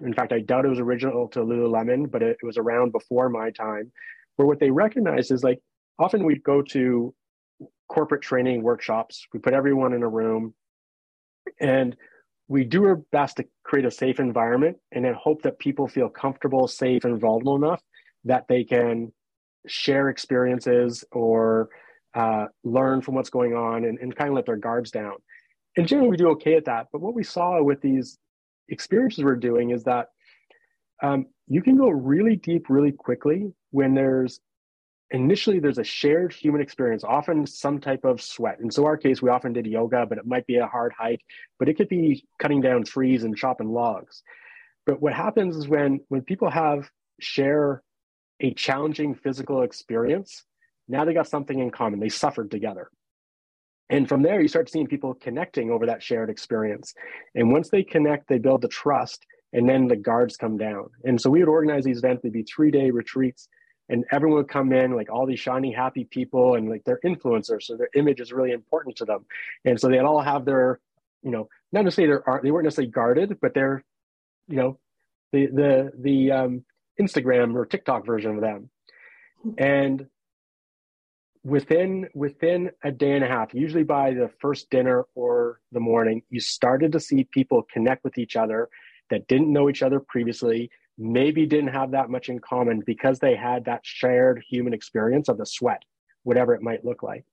[0.02, 3.52] in fact, I doubt it was original to Lululemon, but it, was around before my
[3.52, 3.92] time.
[4.36, 5.60] Where what they recognize is like
[5.98, 7.14] often we go to
[7.90, 10.54] corporate training workshops, we put everyone in a room,
[11.60, 11.96] and
[12.48, 16.10] we do our best to create a safe environment and then hope that people feel
[16.10, 17.82] comfortable, safe, and vulnerable enough
[18.24, 19.12] that they can
[19.68, 21.70] share experiences or
[22.16, 25.14] uh, learn from what's going on and, and kind of let their guards down
[25.80, 26.88] and generally we do okay at that.
[26.92, 28.18] But what we saw with these
[28.68, 30.08] experiences we're doing is that
[31.02, 34.42] um, you can go really deep really quickly when there's
[35.12, 38.60] initially there's a shared human experience often some type of sweat.
[38.60, 41.22] And so our case we often did yoga but it might be a hard hike
[41.58, 44.22] but it could be cutting down trees and chopping logs.
[44.86, 46.90] But what happens is when when people have
[47.22, 47.84] share
[48.42, 50.44] a challenging physical experience
[50.90, 52.02] now they got something in common.
[52.02, 52.90] They suffered together
[53.90, 56.94] and from there, you start seeing people connecting over that shared experience.
[57.36, 60.90] And once they connect, they build the trust, and then the guards come down.
[61.04, 63.48] And so we would organize these events, they'd be three day retreats,
[63.90, 67.64] and everyone would come in, like all these shiny, happy people, and like they're influencers.
[67.64, 69.26] So their image is really important to them.
[69.66, 70.80] And so they'd all have their,
[71.24, 73.84] you know, not necessarily say they're, they weren't necessarily guarded, but they're,
[74.48, 74.80] you know,
[75.32, 76.66] the, the, the um,
[77.02, 78.70] Instagram or TikTok version of them.
[79.58, 80.06] And
[81.44, 86.22] within within a day and a half usually by the first dinner or the morning
[86.30, 88.68] you started to see people connect with each other
[89.10, 93.36] that didn't know each other previously, maybe didn't have that much in common because they
[93.36, 95.84] had that shared human experience of the sweat,
[96.24, 97.26] whatever it might look like.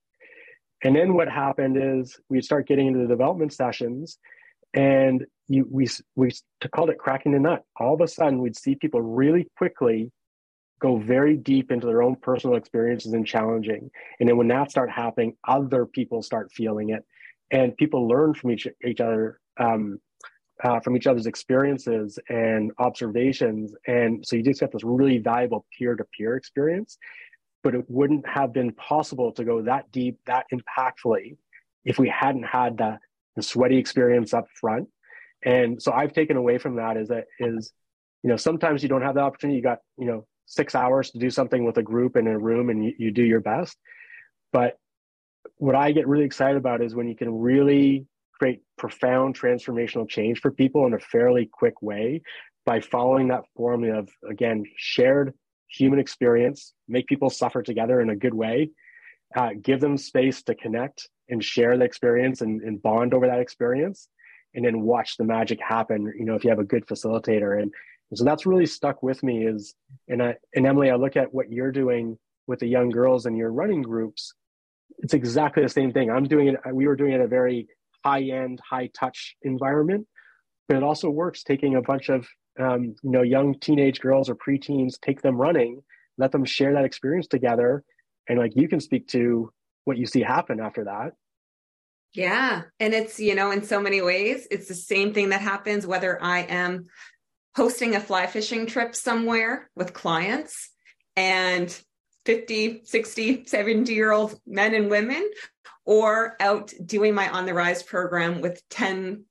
[0.83, 4.19] And then what happened is we start getting into the development sessions
[4.73, 6.31] and you, we, we
[6.75, 7.63] called it cracking the nut.
[7.79, 10.11] All of a sudden we'd see people really quickly
[10.79, 13.89] go very deep into their own personal experiences and challenging.
[14.19, 17.03] And then when that start happening, other people start feeling it
[17.51, 19.99] and people learn from each, each other, um,
[20.63, 23.73] uh, from each other's experiences and observations.
[23.87, 26.97] And so you just get this really valuable peer to peer experience
[27.67, 31.35] but it wouldn't have been possible to go that deep, that impactfully
[31.83, 32.97] if we hadn't had the,
[33.35, 34.87] the sweaty experience up front.
[35.43, 37.73] And so I've taken away from that is that is,
[38.23, 39.57] you know, sometimes you don't have the opportunity.
[39.57, 42.69] You got, you know, six hours to do something with a group in a room
[42.69, 43.77] and you, you do your best.
[44.51, 44.77] But
[45.57, 50.39] what I get really excited about is when you can really create profound transformational change
[50.39, 52.21] for people in a fairly quick way
[52.65, 55.33] by following that formula of again shared
[55.69, 58.69] human experience, make people suffer together in a good way,
[59.35, 63.39] uh, give them space to connect and share the experience and, and, bond over that
[63.39, 64.07] experience,
[64.53, 66.13] and then watch the magic happen.
[66.17, 67.73] You know, if you have a good facilitator, and,
[68.09, 69.45] and so that's really stuck with me.
[69.45, 69.75] Is
[70.07, 73.37] and I, and Emily, I look at what you're doing with the young girls and
[73.37, 74.33] your running groups.
[74.99, 76.09] It's exactly the same thing.
[76.09, 76.55] I'm doing it.
[76.73, 77.67] We were doing it a very
[78.03, 80.07] high end, high touch environment,
[80.67, 82.27] but it also works taking a bunch of
[82.59, 85.81] um, you know young teenage girls or preteens take them running
[86.17, 87.83] let them share that experience together
[88.27, 89.51] and like you can speak to
[89.85, 91.11] what you see happen after that
[92.13, 95.85] yeah and it's you know in so many ways it's the same thing that happens
[95.85, 96.85] whether i am
[97.57, 100.69] hosting a fly fishing trip somewhere with clients
[101.15, 101.75] and
[102.23, 105.27] 50 60 70 year old men and women
[105.83, 109.23] or out doing my on the rise program with 10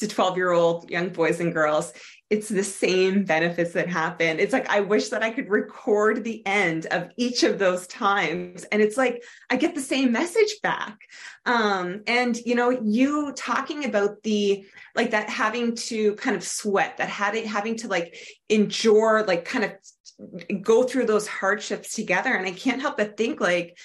[0.00, 1.94] to 12 year old young boys and girls
[2.32, 4.40] it's the same benefits that happen.
[4.40, 8.64] It's like i wish that i could record the end of each of those times.
[8.72, 10.96] And it's like i get the same message back.
[11.44, 14.64] Um and you know you talking about the
[14.96, 18.16] like that having to kind of sweat that having having to like
[18.48, 22.32] endure like kind of go through those hardships together.
[22.32, 23.78] And i can't help but think like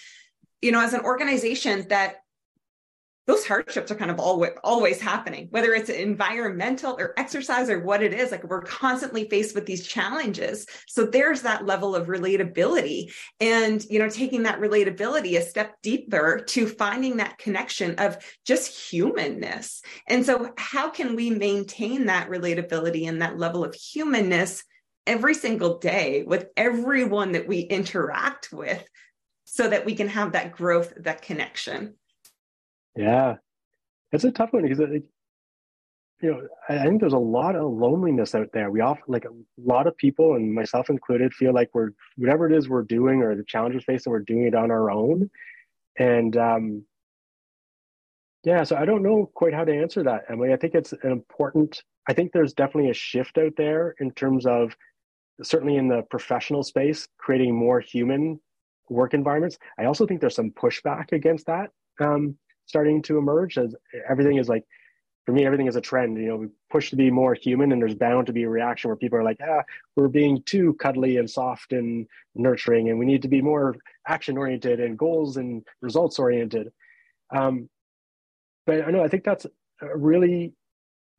[0.62, 2.22] you know as an organization that
[3.28, 8.02] those hardships are kind of always, always happening, whether it's environmental or exercise or what
[8.02, 8.32] it is.
[8.32, 10.66] Like we're constantly faced with these challenges.
[10.88, 13.12] So there's that level of relatability
[13.42, 18.90] and, you know, taking that relatability a step deeper to finding that connection of just
[18.90, 19.82] humanness.
[20.08, 24.64] And so how can we maintain that relatability and that level of humanness
[25.06, 28.86] every single day with everyone that we interact with
[29.44, 31.96] so that we can have that growth, that connection?
[32.98, 33.36] Yeah,
[34.12, 35.04] it's a tough one because it,
[36.22, 38.72] you know I think there's a lot of loneliness out there.
[38.72, 42.58] We often like a lot of people, and myself included, feel like we're whatever it
[42.58, 45.30] is we're doing or the challenges facing, we're doing it on our own.
[46.00, 46.86] And um,
[48.44, 50.54] yeah, so I don't know quite how to answer that, Emily.
[50.54, 51.84] I think it's an important.
[52.10, 54.76] I think there's definitely a shift out there in terms of
[55.44, 58.40] certainly in the professional space, creating more human
[58.90, 59.58] work environments.
[59.78, 61.72] I also think there's some pushback against that.
[62.00, 62.38] Um,
[62.68, 63.76] starting to emerge as
[64.08, 64.64] everything is like
[65.26, 66.18] for me everything is a trend.
[66.18, 68.90] You know we push to be more human and there's bound to be a reaction
[68.90, 69.64] where people are like ah
[69.96, 73.76] we're being too cuddly and soft and nurturing and we need to be more
[74.08, 76.72] action oriented and goals and results oriented
[77.36, 77.70] um,
[78.66, 79.46] but i know i think that's
[79.82, 80.54] a really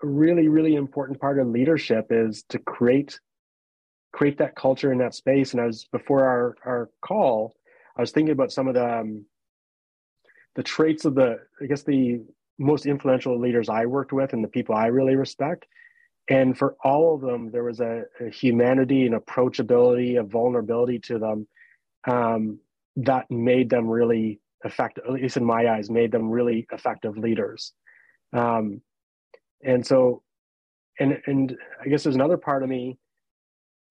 [0.03, 3.19] really really important part of leadership is to create
[4.13, 5.53] create that culture in that space.
[5.53, 7.55] And i was before our our call
[7.97, 9.25] i was thinking about some of the um,
[10.59, 12.21] the traits of the i guess the
[12.59, 15.65] most influential leaders i worked with and the people i really respect.
[16.31, 21.19] And for all of them there was a, a humanity and approachability a vulnerability to
[21.19, 21.49] them
[22.07, 22.59] um,
[22.97, 27.73] that made them really effective at least in my eyes made them really effective leaders.
[28.33, 28.83] Um,
[29.63, 30.23] and so
[30.99, 32.99] and and i guess there's another part of me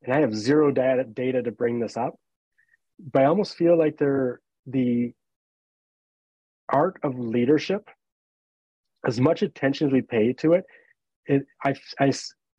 [0.03, 2.15] and i have zero data data to bring this up
[3.13, 5.13] but i almost feel like they're the
[6.69, 7.89] art of leadership,
[9.05, 10.65] as much attention as we pay to it,
[11.25, 12.11] it I, I,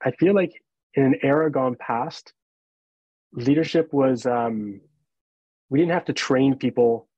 [0.05, 0.53] I feel like
[0.95, 2.33] in an era gone past,
[3.33, 4.81] leadership was, um,
[5.71, 7.09] we didn't have to train people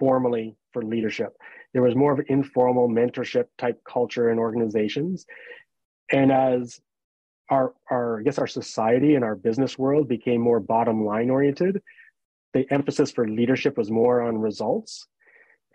[0.00, 1.36] formally for leadership.
[1.72, 5.24] There was more of an informal mentorship type culture in organizations.
[6.10, 6.80] And as
[7.48, 11.80] our, our, I guess our society and our business world became more bottom line oriented,
[12.52, 15.06] the emphasis for leadership was more on results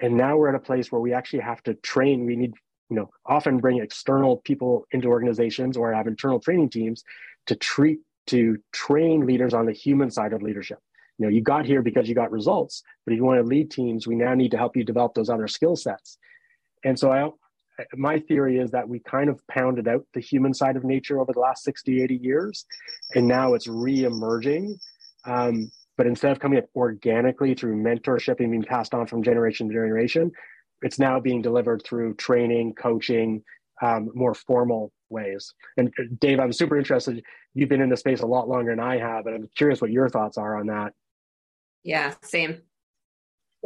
[0.02, 2.26] and now we're at a place where we actually have to train.
[2.26, 2.54] We need
[2.90, 7.04] you know often bring external people into organizations or have internal training teams
[7.48, 10.80] to treat to train leaders on the human side of leadership.
[11.18, 13.72] You know you got here because you got results but if you want to lead
[13.72, 16.18] teams we now need to help you develop those other skill sets.
[16.84, 17.30] And so i
[17.96, 21.32] my theory is that we kind of pounded out the human side of nature over
[21.32, 22.66] the last 60 80 years
[23.16, 24.80] and now it's re-emerging.
[25.26, 29.68] Um, but instead of coming up organically through mentorship and being passed on from generation
[29.68, 30.32] to generation
[30.82, 33.44] it's now being delivered through training coaching
[33.82, 35.54] um, more formal ways.
[35.78, 37.24] And uh, dave i'm super interested.
[37.54, 39.92] You've been in the space a lot longer than i have and i'm curious what
[39.92, 40.94] your thoughts are on that.
[41.84, 42.62] Yeah same.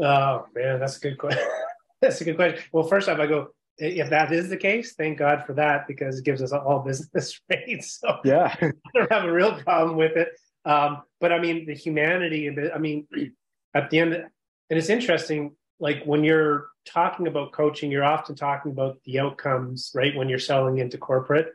[0.01, 1.43] Oh man that's a good question
[2.01, 2.63] that's a good question.
[2.71, 6.19] Well first off i go if that is the case, thank God for that because
[6.19, 7.99] it gives us all business rates.
[7.99, 10.29] So yeah, I don't have a real problem with it.
[10.65, 13.07] Um, but I mean, the humanity I mean,
[13.75, 14.29] at the end, and
[14.69, 15.55] it's interesting.
[15.79, 20.15] Like when you're talking about coaching, you're often talking about the outcomes, right?
[20.15, 21.53] When you're selling into corporate,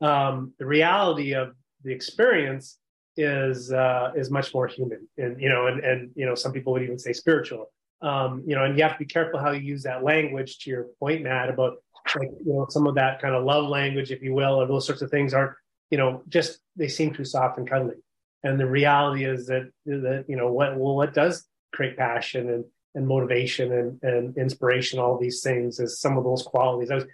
[0.00, 1.54] um, the reality of
[1.84, 2.78] the experience
[3.16, 6.72] is uh, is much more human, and you know, and and you know, some people
[6.72, 9.60] would even say spiritual um, you know, and you have to be careful how you
[9.60, 10.58] use that language.
[10.60, 11.78] To your point, Matt, about
[12.16, 14.86] like you know some of that kind of love language, if you will, or those
[14.86, 15.52] sorts of things aren't,
[15.90, 17.96] you know, just they seem too soft and cuddly.
[18.42, 22.64] And the reality is that that you know what well what does create passion and
[22.94, 26.90] and motivation and and inspiration, all these things is some of those qualities.
[26.90, 27.04] I was,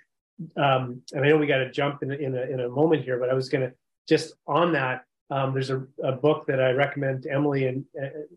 [0.56, 3.18] um, and I know we got to jump in in a, in a moment here,
[3.18, 3.74] but I was going to
[4.06, 7.84] just on that um, there's a, a, book that I recommend to Emily, and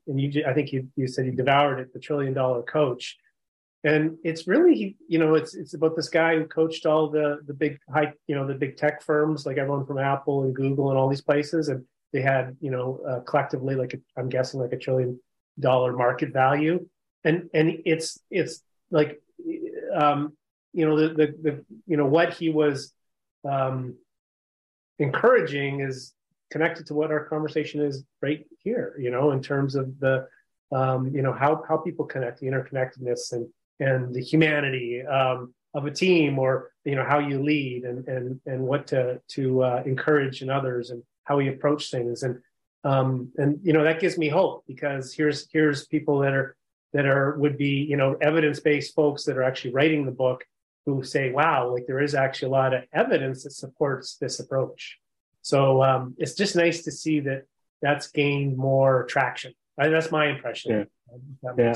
[0.07, 3.17] and you, I think you, you said you devoured it, The Trillion Dollar Coach,
[3.83, 7.53] and it's really you know it's it's about this guy who coached all the the
[7.53, 10.97] big high you know the big tech firms like everyone from Apple and Google and
[10.97, 11.83] all these places, and
[12.13, 15.19] they had you know uh, collectively like i am guessing like a trillion
[15.59, 16.85] dollar market value,
[17.23, 19.21] and and it's it's like
[19.93, 20.33] um,
[20.73, 22.93] you know the, the the you know what he was
[23.47, 23.95] um,
[24.99, 26.13] encouraging is
[26.51, 30.27] connected to what our conversation is right here, you know, in terms of the,
[30.71, 33.47] um, you know, how, how people connect, the interconnectedness and,
[33.79, 38.39] and the humanity um, of a team or, you know, how you lead and, and,
[38.45, 40.89] and what to, to uh, encourage in others.
[40.89, 42.23] And how we approach things.
[42.23, 42.39] And,
[42.83, 46.55] um, and, you know, that gives me hope because here's, here's people that are,
[46.93, 50.45] that are, would be, you know, evidence-based folks that are actually writing the book
[50.85, 54.97] who say, wow, like there is actually a lot of evidence that supports this approach.
[55.41, 57.43] So um, it's just nice to see that
[57.81, 59.53] that's gained more traction.
[59.77, 60.87] I, that's my impression.
[61.43, 61.51] Yeah.
[61.57, 61.75] yeah.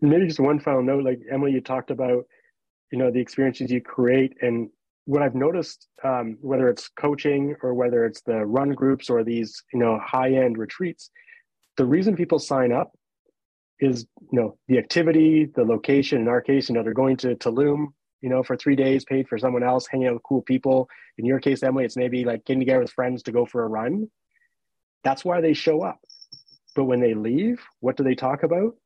[0.00, 2.26] Maybe just one final note, like Emily, you talked about,
[2.90, 4.68] you know, the experiences you create and
[5.06, 9.62] what I've noticed, um, whether it's coaching or whether it's the run groups or these,
[9.72, 11.10] you know, high end retreats,
[11.76, 12.92] the reason people sign up
[13.80, 16.20] is, you know, the activity, the location.
[16.20, 17.88] In our case, you know, they're going to Tulum
[18.24, 20.88] you know, for three days, paid for someone else, hanging out with cool people.
[21.18, 23.68] In your case, Emily, it's maybe like getting together with friends to go for a
[23.68, 24.08] run.
[25.02, 26.00] That's why they show up.
[26.74, 28.76] But when they leave, what do they talk about?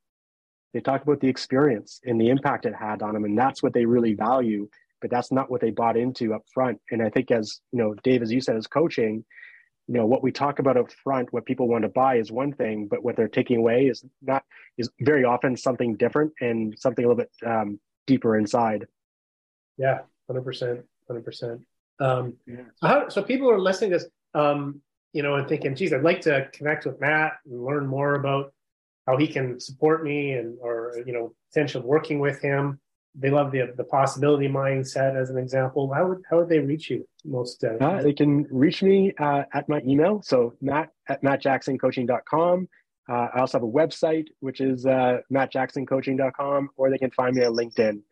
[0.74, 3.22] They talk about the experience and the impact it had on them.
[3.22, 4.68] And that's what they really value.
[5.00, 6.80] But that's not what they bought into up front.
[6.90, 9.24] And I think, as you know, Dave, as you said, as coaching,
[9.86, 12.52] you know what we talk about up front what people want to buy is one
[12.52, 14.44] thing but what they're taking away is not
[14.76, 18.86] is very often something different and something a little bit um, deeper inside
[19.78, 21.60] yeah, hundred percent, hundred percent.
[22.00, 22.34] Um,
[23.08, 24.82] so people are listening to this, um,
[25.12, 28.52] you know, and thinking, "Geez, I'd like to connect with Matt and learn more about
[29.06, 32.80] how he can support me and, or you know, potential working with him."
[33.14, 35.92] They love the the possibility mindset as an example.
[35.92, 37.64] How would how would they reach you most?
[37.64, 42.68] Uh, uh, they can reach me uh, at my email, so Matt at mattjacksoncoaching.com.
[43.08, 47.44] Uh, I also have a website, which is uh, mattjacksoncoaching.com, or they can find me
[47.44, 48.02] on LinkedIn.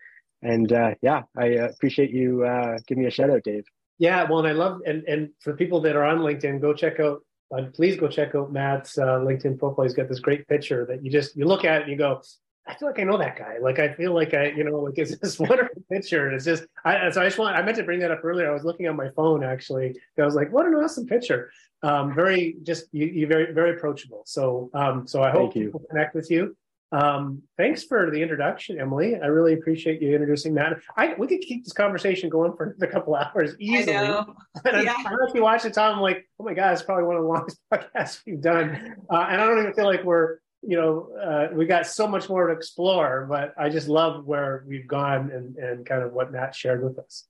[0.42, 3.64] And uh, yeah, I uh, appreciate you uh, giving me a shout out, Dave.
[3.98, 7.00] Yeah, well, and I love and and for people that are on LinkedIn, go check
[7.00, 7.20] out.
[7.56, 9.84] Uh, please go check out Matt's uh, LinkedIn profile.
[9.84, 12.20] He's got this great picture that you just you look at it and you go,
[12.68, 13.58] I feel like I know that guy.
[13.60, 16.26] Like I feel like I, you know, like it's this wonderful picture.
[16.26, 18.50] And it's just, I, so I just want, I meant to bring that up earlier.
[18.50, 19.98] I was looking on my phone actually.
[20.18, 21.50] I was like, what an awesome picture.
[21.82, 24.22] Um, very, just you, you very, very approachable.
[24.26, 26.56] So, um, so I hope people connect with you.
[26.92, 29.16] Um, thanks for the introduction, Emily.
[29.16, 30.78] I really appreciate you introducing that.
[30.96, 33.96] I we could keep this conversation going for a couple hours easily.
[33.96, 34.34] I know.
[34.64, 34.94] And yeah.
[34.96, 37.22] I, I you watch the time, I'm like, oh my god, it's probably one of
[37.22, 38.96] the longest podcasts we've done.
[39.10, 42.28] Uh, and I don't even feel like we're, you know, uh, we got so much
[42.28, 43.26] more to explore.
[43.28, 46.98] But I just love where we've gone and and kind of what Matt shared with
[46.98, 47.24] us.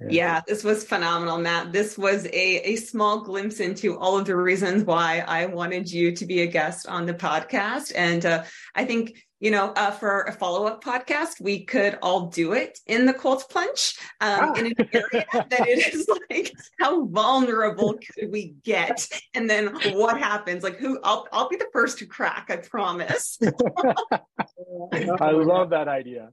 [0.00, 0.06] Yeah.
[0.10, 0.40] yeah.
[0.46, 1.72] this was phenomenal, Matt.
[1.72, 6.12] This was a, a small glimpse into all of the reasons why I wanted you
[6.16, 7.92] to be a guest on the podcast.
[7.94, 8.44] And uh,
[8.74, 12.78] I think you know, uh, for a follow up podcast, we could all do it
[12.86, 14.52] in the cold plunge um, ah.
[14.54, 19.08] in an area that it is like, how vulnerable could we get?
[19.34, 20.62] And then what happens?
[20.62, 21.00] Like, who?
[21.02, 22.48] I'll I'll be the first to crack.
[22.50, 23.38] I promise.
[24.92, 26.28] I love that idea.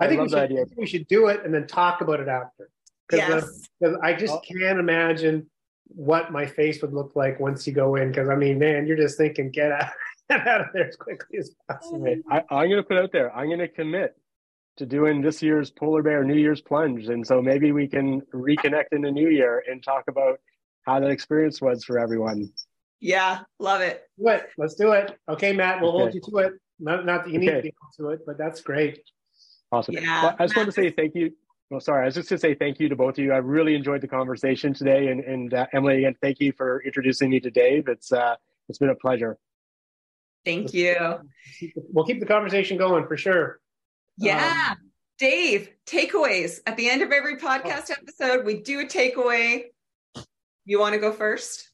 [0.00, 0.64] I, I think we should, idea.
[0.76, 2.70] we should do it and then talk about it after.
[3.08, 3.92] Because yes.
[4.02, 5.50] I just can't imagine
[5.88, 8.10] what my face would look like once you go in.
[8.10, 9.90] Because I mean, man, you're just thinking, get out
[10.40, 12.14] out of there as quickly as possible.
[12.30, 13.34] I, I'm going to put out there.
[13.34, 14.16] I'm going to commit
[14.78, 18.86] to doing this year's polar bear New Year's plunge, and so maybe we can reconnect
[18.92, 20.40] in the new year and talk about
[20.86, 22.50] how that experience was for everyone.
[23.00, 24.04] Yeah, love it.
[24.18, 24.48] Do it.
[24.56, 25.18] Let's do it.
[25.28, 25.98] Okay, Matt, we'll okay.
[25.98, 26.52] hold you to it.
[26.80, 27.56] Not, not that you need okay.
[27.58, 29.00] to be to it, but that's great.
[29.70, 29.94] Awesome.
[29.94, 31.32] Yeah, well, I just want to say thank you.
[31.70, 33.32] Well, sorry, I was just going to say thank you to both of you.
[33.32, 37.30] I really enjoyed the conversation today, and, and uh, Emily, again, thank you for introducing
[37.30, 37.88] me to Dave.
[37.88, 38.36] It's uh,
[38.68, 39.38] it's been a pleasure.
[40.44, 40.96] Thank you.
[41.92, 43.60] We'll keep the conversation going for sure.
[44.16, 44.72] Yeah.
[44.72, 44.76] Um,
[45.18, 46.60] Dave, takeaways.
[46.66, 49.64] At the end of every podcast episode, we do a takeaway.
[50.64, 51.70] You want to go first?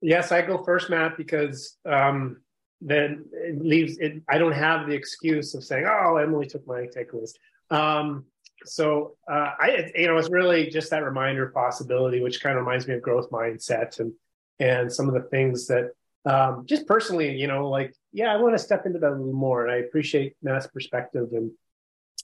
[0.00, 2.40] Yes, I go first, Matt, because um,
[2.80, 4.22] then it leaves it.
[4.28, 7.32] I don't have the excuse of saying, "Oh, Emily took my takeaways."
[7.70, 8.24] Um,
[8.64, 12.64] so uh, I, you know, it's really just that reminder of possibility, which kind of
[12.64, 14.12] reminds me of growth mindset and
[14.60, 15.90] and some of the things that
[16.24, 19.32] um, just personally, you know, like, yeah, I want to step into that a little
[19.32, 19.64] more.
[19.66, 21.28] And I appreciate Matt's perspective.
[21.32, 21.50] And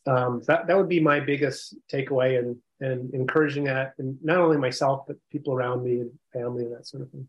[0.06, 3.94] um, that, that would be my biggest takeaway and, and encouraging that.
[3.98, 7.28] And not only myself, but people around me and family and that sort of thing.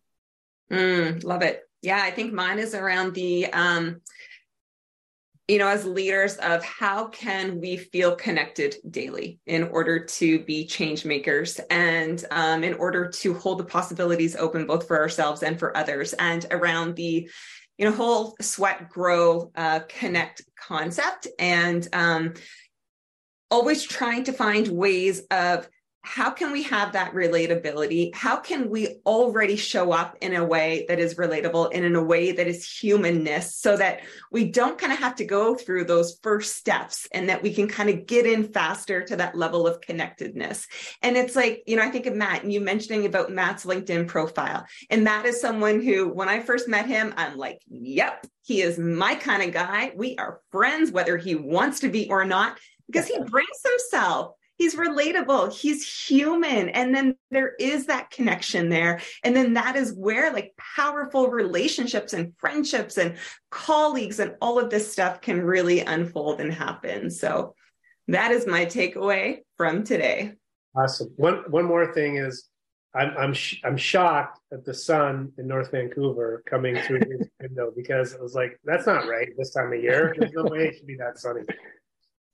[0.72, 1.64] Mm, love it.
[1.82, 4.02] Yeah, I think mine is around the um,
[5.48, 10.66] you know, as leaders of how can we feel connected daily in order to be
[10.66, 15.60] change makers and um, in order to hold the possibilities open both for ourselves and
[15.60, 17.30] for others and around the
[17.78, 22.34] you know whole sweat grow uh, connect concept and um,
[23.52, 25.68] always trying to find ways of
[26.06, 28.14] how can we have that relatability?
[28.14, 32.04] How can we already show up in a way that is relatable and in a
[32.04, 34.02] way that is humanness so that
[34.32, 37.68] we don't kind of have to go through those first steps and that we can
[37.68, 40.68] kind of get in faster to that level of connectedness?
[41.02, 44.08] And it's like, you know, I think of Matt and you mentioning about Matt's LinkedIn
[44.08, 44.66] profile.
[44.92, 48.78] And Matt is someone who, when I first met him, I'm like, yep, he is
[48.78, 49.92] my kind of guy.
[49.96, 54.76] We are friends, whether he wants to be or not, because he brings himself he's
[54.76, 55.54] relatable.
[55.54, 56.70] He's human.
[56.70, 59.02] And then there is that connection there.
[59.24, 63.18] And then that is where like powerful relationships and friendships and
[63.52, 67.10] colleagues and all of this stuff can really unfold and happen.
[67.10, 67.56] So
[68.08, 70.34] that is my takeaway from today.
[70.76, 71.12] Awesome.
[71.16, 72.50] One one more thing is
[72.94, 77.72] I'm I'm sh- I'm shocked at the sun in North Vancouver coming through his window
[77.76, 80.14] because I was like, that's not right this time of year.
[80.18, 81.42] There's no way it should be that sunny.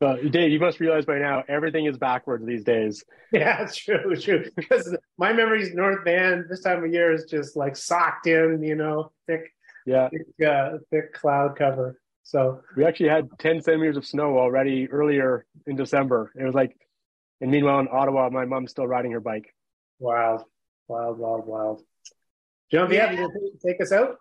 [0.02, 3.06] But Dave, you must realize by now everything is backwards these days.
[3.34, 4.44] Yeah, it's true, it's true.
[4.58, 8.76] Because my memories North Van this time of year is just like socked in, you
[8.76, 9.54] know, thick,
[9.86, 12.02] yeah, thick, uh, thick cloud cover.
[12.24, 16.34] So we actually had 10 centimeters of snow already earlier in December.
[16.38, 16.76] It was like,
[17.40, 19.56] and meanwhile in Ottawa, my mom's still riding her bike.
[20.00, 20.44] Wild,
[20.90, 21.84] wild, wild, wild.
[22.70, 23.12] John, yeah.
[23.12, 24.18] you have to take us out?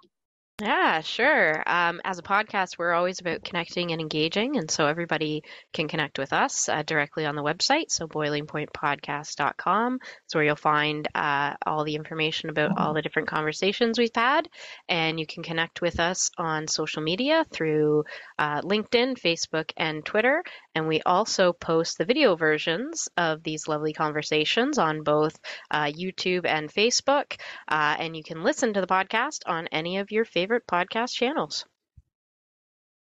[0.61, 1.63] Yeah, sure.
[1.67, 5.43] Um, as a podcast, we're always about connecting and engaging, and so everybody
[5.73, 7.91] can connect with us uh, directly on the website.
[7.91, 13.99] So boilingpointpodcast.com is where you'll find uh, all the information about all the different conversations
[13.99, 14.49] we've had,
[14.87, 18.05] and you can connect with us on social media through
[18.39, 20.43] uh, LinkedIn, Facebook, and Twitter.
[20.81, 25.39] And we also post the video versions of these lovely conversations on both
[25.71, 30.11] uh, YouTube and Facebook, uh, and you can listen to the podcast on any of
[30.11, 31.67] your favorite favorite podcast channels.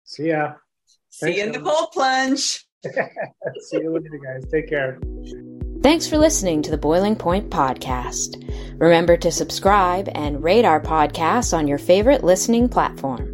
[0.04, 0.54] See ya.
[1.08, 2.66] See Thanks, you in the cold plunge.
[2.84, 4.44] See you later, guys.
[4.50, 4.98] Take care.
[5.82, 8.44] Thanks for listening to the Boiling Point Podcast.
[8.78, 13.33] Remember to subscribe and rate our podcast on your favorite listening platform.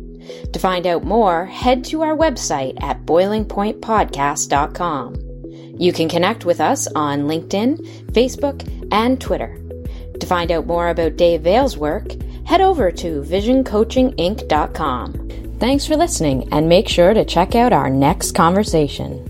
[0.52, 5.14] To find out more, head to our website at boilingpointpodcast.com.
[5.78, 9.56] You can connect with us on LinkedIn, Facebook, and Twitter.
[10.18, 12.12] To find out more about Dave Veale's work,
[12.44, 15.28] head over to visioncoachinginc.com.
[15.58, 19.29] Thanks for listening and make sure to check out our next conversation.